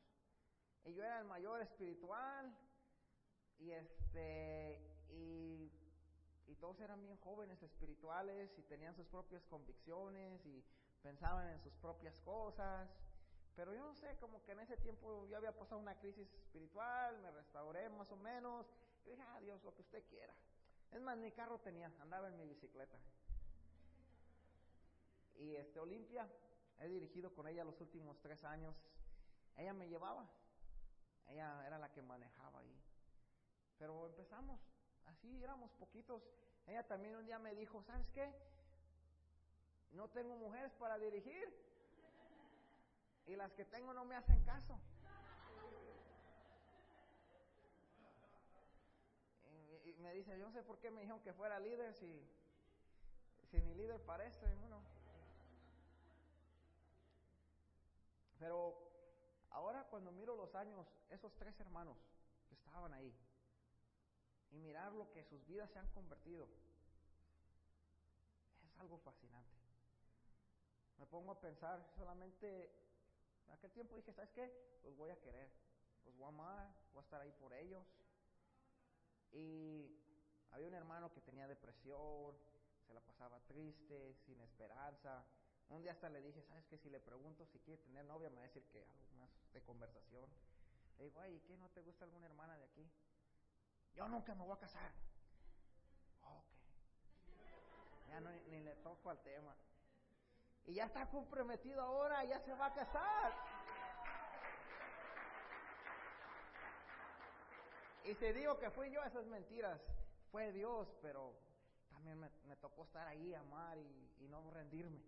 Y 0.84 0.94
yo 0.94 1.04
era 1.04 1.18
el 1.18 1.24
mayor 1.24 1.60
espiritual 1.60 2.56
y 3.58 3.72
este 3.72 4.80
y, 5.08 5.70
y 6.50 6.56
todos 6.56 6.80
eran 6.80 7.00
bien 7.00 7.16
jóvenes 7.18 7.62
espirituales 7.62 8.50
y 8.58 8.62
tenían 8.62 8.94
sus 8.96 9.06
propias 9.06 9.44
convicciones 9.46 10.44
y 10.44 10.64
pensaban 11.00 11.48
en 11.48 11.60
sus 11.60 11.72
propias 11.74 12.18
cosas. 12.20 12.90
Pero 13.54 13.72
yo 13.72 13.84
no 13.84 13.94
sé, 13.94 14.16
como 14.18 14.42
que 14.42 14.52
en 14.52 14.60
ese 14.60 14.76
tiempo 14.76 15.26
yo 15.28 15.36
había 15.36 15.56
pasado 15.56 15.80
una 15.80 15.96
crisis 15.98 16.32
espiritual, 16.34 17.18
me 17.20 17.30
restauré 17.30 17.88
más 17.90 18.10
o 18.10 18.16
menos. 18.16 18.66
Y 19.06 19.10
dije, 19.10 19.22
ah, 19.22 19.40
Dios, 19.40 19.62
lo 19.62 19.74
que 19.74 19.82
usted 19.82 20.04
quiera. 20.08 20.34
Es 20.90 21.00
más, 21.00 21.16
mi 21.16 21.30
carro 21.30 21.60
tenía, 21.60 21.92
andaba 22.00 22.28
en 22.28 22.36
mi 22.36 22.46
bicicleta. 22.46 22.98
Y 25.36 25.54
este, 25.54 25.78
Olimpia, 25.78 26.28
he 26.80 26.88
dirigido 26.88 27.32
con 27.32 27.46
ella 27.46 27.64
los 27.64 27.80
últimos 27.80 28.20
tres 28.20 28.42
años. 28.44 28.74
Ella 29.56 29.72
me 29.72 29.88
llevaba, 29.88 30.28
ella 31.28 31.64
era 31.66 31.78
la 31.78 31.92
que 31.92 32.02
manejaba 32.02 32.60
ahí. 32.60 32.82
Pero 33.78 34.06
empezamos, 34.06 34.60
así 35.06 35.42
éramos 35.42 35.70
poquitos. 35.72 36.22
Ella 36.66 36.86
también 36.86 37.16
un 37.16 37.26
día 37.26 37.38
me 37.38 37.54
dijo, 37.54 37.82
¿sabes 37.82 38.08
qué? 38.10 38.32
No 39.92 40.08
tengo 40.08 40.36
mujeres 40.36 40.72
para 40.74 40.98
dirigir. 40.98 41.48
Y 43.26 43.36
las 43.36 43.52
que 43.52 43.64
tengo 43.64 43.92
no 43.92 44.04
me 44.04 44.16
hacen 44.16 44.42
caso. 44.44 44.78
Y, 49.84 49.92
me 50.02 50.14
dice, 50.14 50.38
yo 50.38 50.46
no 50.46 50.52
sé 50.52 50.62
por 50.62 50.78
qué 50.78 50.90
me 50.90 51.00
dijeron 51.00 51.20
que 51.22 51.32
fuera 51.32 51.58
líder 51.58 51.94
si, 51.94 52.26
si 53.50 53.60
ni 53.60 53.74
líder 53.74 54.00
parece, 54.02 54.46
uno. 54.64 54.82
Pero 58.38 58.90
ahora 59.50 59.84
cuando 59.90 60.10
miro 60.12 60.34
los 60.34 60.54
años, 60.54 60.86
esos 61.10 61.34
tres 61.36 61.58
hermanos 61.60 61.98
que 62.48 62.54
estaban 62.54 62.92
ahí, 62.94 63.14
y 64.50 64.58
mirar 64.58 64.92
lo 64.92 65.10
que 65.12 65.24
sus 65.24 65.46
vidas 65.46 65.70
se 65.70 65.78
han 65.78 65.88
convertido, 65.88 66.48
es 68.64 68.78
algo 68.78 68.98
fascinante. 68.98 69.56
Me 70.98 71.06
pongo 71.06 71.32
a 71.32 71.40
pensar 71.40 71.84
solamente, 71.96 72.70
en 73.46 73.52
aquel 73.54 73.70
tiempo 73.72 73.96
dije, 73.96 74.12
¿sabes 74.12 74.30
qué? 74.30 74.52
Los 74.84 74.96
voy 74.96 75.10
a 75.10 75.20
querer, 75.20 75.50
los 76.04 76.14
voy 76.16 76.26
a 76.26 76.28
amar, 76.28 76.74
voy 76.92 77.00
a 77.00 77.04
estar 77.04 77.20
ahí 77.20 77.32
por 77.32 77.52
ellos. 77.54 77.86
Y 79.32 79.96
había 80.50 80.68
un 80.68 80.74
hermano 80.74 81.12
que 81.12 81.20
tenía 81.20 81.46
depresión, 81.46 82.36
se 82.86 82.94
la 82.94 83.00
pasaba 83.00 83.40
triste, 83.46 84.14
sin 84.26 84.40
esperanza. 84.40 85.24
Un 85.68 85.82
día 85.82 85.92
hasta 85.92 86.08
le 86.08 86.20
dije, 86.20 86.42
¿sabes 86.42 86.66
qué? 86.66 86.76
Si 86.76 86.90
le 86.90 86.98
pregunto 86.98 87.46
si 87.46 87.60
quiere 87.60 87.80
tener 87.82 88.04
novia, 88.04 88.28
me 88.28 88.36
va 88.36 88.42
a 88.42 88.46
decir 88.48 88.64
que 88.64 88.82
algo 88.82 89.16
más 89.18 89.30
de 89.52 89.62
conversación. 89.62 90.28
Le 90.98 91.04
digo, 91.04 91.20
ay, 91.20 91.40
¿qué 91.46 91.56
no 91.56 91.68
te 91.70 91.80
gusta 91.80 92.04
alguna 92.04 92.26
hermana 92.26 92.58
de 92.58 92.64
aquí? 92.64 92.90
Yo 93.94 94.08
nunca 94.08 94.34
me 94.34 94.44
voy 94.44 94.54
a 94.54 94.60
casar. 94.60 94.92
Ok. 96.22 96.44
Ya 98.08 98.20
no, 98.20 98.30
ni 98.30 98.60
le 98.60 98.74
toco 98.76 99.10
al 99.10 99.18
tema. 99.22 99.54
Y 100.66 100.74
ya 100.74 100.84
está 100.84 101.06
comprometido 101.06 101.82
ahora, 101.82 102.24
ya 102.24 102.40
se 102.40 102.54
va 102.54 102.66
a 102.66 102.74
casar. 102.74 103.32
Y 108.04 108.14
si 108.14 108.32
digo 108.32 108.58
que 108.58 108.70
fui 108.70 108.90
yo, 108.90 109.02
esas 109.04 109.26
mentiras. 109.26 109.80
Fue 110.30 110.52
Dios, 110.52 110.88
pero 111.02 111.34
también 111.90 112.18
me, 112.20 112.56
tocó 112.56 112.84
estar 112.84 113.06
ahí, 113.08 113.34
amar 113.34 113.76
y, 113.78 114.14
y 114.20 114.28
no 114.28 114.48
rendirme. 114.50 115.00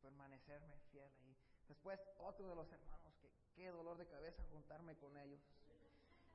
Permanecerme 0.00 0.78
fiel 0.90 1.12
ahí. 1.22 1.36
Después, 1.68 2.00
otro 2.18 2.48
de 2.48 2.54
los 2.54 2.72
hermanos, 2.72 3.14
que 3.20 3.30
qué 3.54 3.70
dolor 3.70 3.96
de 3.98 4.06
cabeza 4.06 4.42
juntarme 4.50 4.96
con 4.96 5.16
ellos 5.18 5.40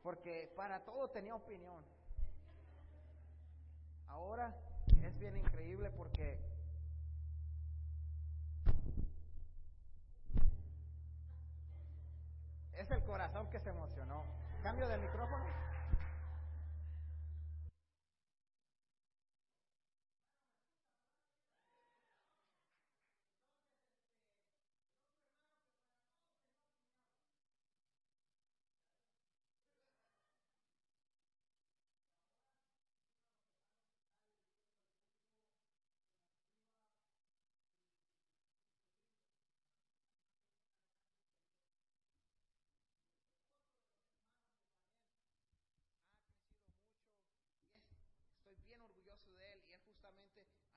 porque 0.05 0.53
para 0.55 0.85
todo 0.85 1.09
tenía 1.09 1.33
opinión. 1.33 1.83
Ahora 4.07 4.55
es 5.01 5.17
bien 5.17 5.35
increíble 5.35 5.89
porque 5.89 6.39
es 12.73 12.91
el 12.91 13.03
corazón 13.03 13.49
que 13.49 13.59
se 13.59 13.69
emocionó. 13.69 14.23
Cambio 14.61 14.87
de 14.87 14.99
micrófono. 14.99 15.43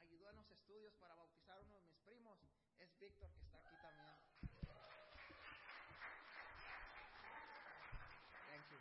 ayudó 0.08 0.30
en 0.30 0.36
los 0.36 0.50
estudios 0.50 0.94
para 0.94 1.14
bautizar 1.14 1.58
a 1.58 1.60
uno 1.60 1.74
de 1.74 1.82
mis 1.82 1.96
primos, 1.98 2.38
es 2.78 2.98
Víctor, 2.98 3.30
que 3.32 3.42
está 3.42 3.58
aquí 3.58 3.76
también. 3.82 4.08
Thank 8.46 8.70
you. 8.70 8.78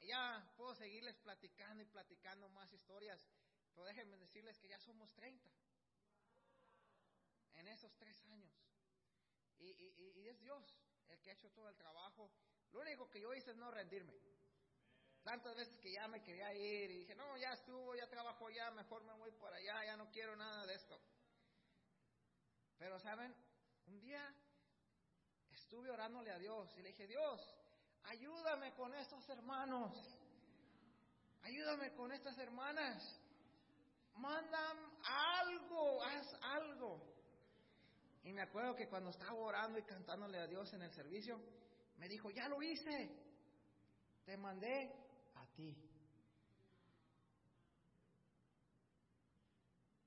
Y 0.00 0.06
ya 0.08 0.44
puedo 0.56 0.71
seguirles 0.82 1.16
platicando 1.18 1.80
y 1.80 1.86
platicando 1.86 2.48
más 2.48 2.72
historias, 2.72 3.24
pero 3.72 3.86
déjenme 3.86 4.16
decirles 4.16 4.58
que 4.58 4.66
ya 4.66 4.80
somos 4.80 5.14
30 5.14 5.48
en 7.54 7.68
esos 7.68 7.94
tres 7.94 8.20
años. 8.24 8.52
Y, 9.60 10.26
es 10.26 10.40
Dios 10.40 10.76
el 11.08 11.20
que 11.20 11.30
ha 11.30 11.34
hecho 11.34 11.52
todo 11.52 11.68
el 11.68 11.76
trabajo. 11.76 12.32
Lo 12.72 12.80
único 12.80 13.08
que 13.08 13.20
yo 13.20 13.32
hice 13.32 13.52
es 13.52 13.56
no 13.56 13.70
rendirme. 13.70 14.12
Tantas 15.22 15.54
veces 15.54 15.78
que 15.78 15.92
ya 15.92 16.08
me 16.08 16.20
quería 16.20 16.52
ir 16.52 16.90
y 16.90 16.98
dije, 16.98 17.14
no, 17.14 17.36
ya 17.36 17.52
estuvo, 17.52 17.94
ya 17.94 18.08
trabajo 18.08 18.50
ya, 18.50 18.72
mejor 18.72 19.04
me 19.04 19.12
voy 19.12 19.30
por 19.30 19.54
allá, 19.54 19.84
ya 19.84 19.96
no 19.96 20.10
quiero 20.10 20.34
nada 20.34 20.66
de 20.66 20.74
esto. 20.74 21.00
Pero, 22.76 22.98
¿saben? 22.98 23.32
Un 23.86 24.00
día 24.00 24.34
estuve 25.52 25.90
orándole 25.90 26.32
a 26.32 26.38
Dios 26.40 26.76
y 26.76 26.82
le 26.82 26.88
dije, 26.88 27.06
Dios, 27.06 27.40
ayúdame 28.02 28.74
con 28.74 28.92
estos 28.96 29.28
hermanos, 29.28 30.21
ayúdame 31.42 31.92
con 31.94 32.12
estas 32.12 32.36
hermanas, 32.38 33.20
mandan 34.16 34.76
algo, 35.04 36.02
haz 36.02 36.34
algo. 36.42 37.12
Y 38.24 38.32
me 38.32 38.42
acuerdo 38.42 38.74
que 38.76 38.88
cuando 38.88 39.10
estaba 39.10 39.34
orando 39.34 39.78
y 39.78 39.82
cantándole 39.82 40.38
a 40.38 40.46
Dios 40.46 40.72
en 40.74 40.82
el 40.82 40.92
servicio, 40.92 41.40
me 41.96 42.08
dijo, 42.08 42.30
ya 42.30 42.48
lo 42.48 42.62
hice, 42.62 43.10
te 44.24 44.36
mandé 44.36 45.02
ti. 45.54 45.76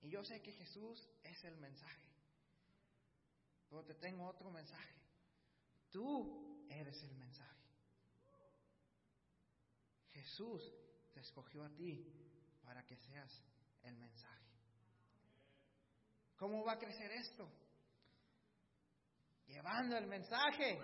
Y 0.01 0.09
yo 0.09 0.23
sé 0.23 0.41
que 0.41 0.51
Jesús 0.51 1.07
es 1.23 1.43
el 1.43 1.57
mensaje. 1.57 2.05
Pero 3.69 3.83
te 3.83 3.95
tengo 3.95 4.27
otro 4.27 4.51
mensaje. 4.51 4.95
Tú 5.91 6.65
eres 6.69 7.01
el 7.03 7.15
mensaje. 7.15 7.55
Jesús 10.13 10.61
te 11.15 11.21
escogió 11.21 11.63
a 11.63 11.69
ti 11.69 12.05
para 12.65 12.83
que 12.83 12.97
seas 12.97 13.41
el 13.83 13.95
mensaje. 13.95 14.51
¿Cómo 16.35 16.65
va 16.65 16.73
a 16.73 16.77
crecer 16.77 17.09
esto? 17.13 17.49
Llevando 19.47 19.97
el 19.97 20.07
mensaje. 20.07 20.77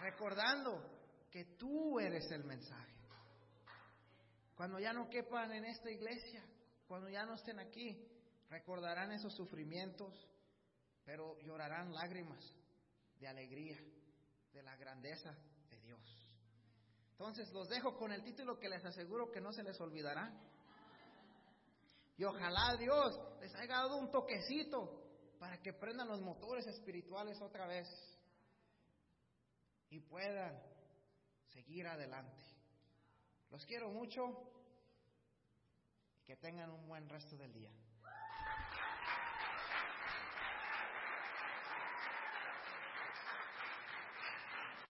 recordando 0.00 0.80
que 1.30 1.44
tú 1.58 2.00
eres 2.00 2.30
el 2.30 2.44
mensaje. 2.44 2.94
Cuando 4.54 4.78
ya 4.78 4.92
no 4.92 5.08
quepan 5.10 5.52
en 5.52 5.64
esta 5.66 5.90
iglesia, 5.90 6.42
cuando 6.86 7.08
ya 7.10 7.24
no 7.24 7.34
estén 7.34 7.58
aquí, 7.58 8.08
recordarán 8.48 9.12
esos 9.12 9.34
sufrimientos, 9.34 10.14
pero 11.08 11.40
llorarán 11.40 11.90
lágrimas 11.94 12.54
de 13.18 13.26
alegría, 13.26 13.78
de 14.52 14.62
la 14.62 14.76
grandeza 14.76 15.34
de 15.70 15.80
Dios. 15.80 16.28
Entonces 17.12 17.50
los 17.50 17.66
dejo 17.70 17.96
con 17.96 18.12
el 18.12 18.22
título 18.22 18.58
que 18.58 18.68
les 18.68 18.84
aseguro 18.84 19.32
que 19.32 19.40
no 19.40 19.50
se 19.50 19.62
les 19.62 19.80
olvidará. 19.80 20.30
Y 22.18 22.24
ojalá 22.24 22.76
Dios 22.76 23.18
les 23.40 23.54
haya 23.54 23.76
dado 23.76 23.96
un 23.96 24.10
toquecito 24.10 25.02
para 25.38 25.56
que 25.62 25.72
prendan 25.72 26.08
los 26.08 26.20
motores 26.20 26.66
espirituales 26.66 27.40
otra 27.40 27.66
vez 27.66 27.88
y 29.88 30.00
puedan 30.00 30.62
seguir 31.54 31.86
adelante. 31.86 32.44
Los 33.50 33.64
quiero 33.64 33.88
mucho 33.88 34.24
y 36.18 36.20
que 36.26 36.36
tengan 36.36 36.70
un 36.70 36.86
buen 36.86 37.08
resto 37.08 37.34
del 37.38 37.54
día. 37.54 37.72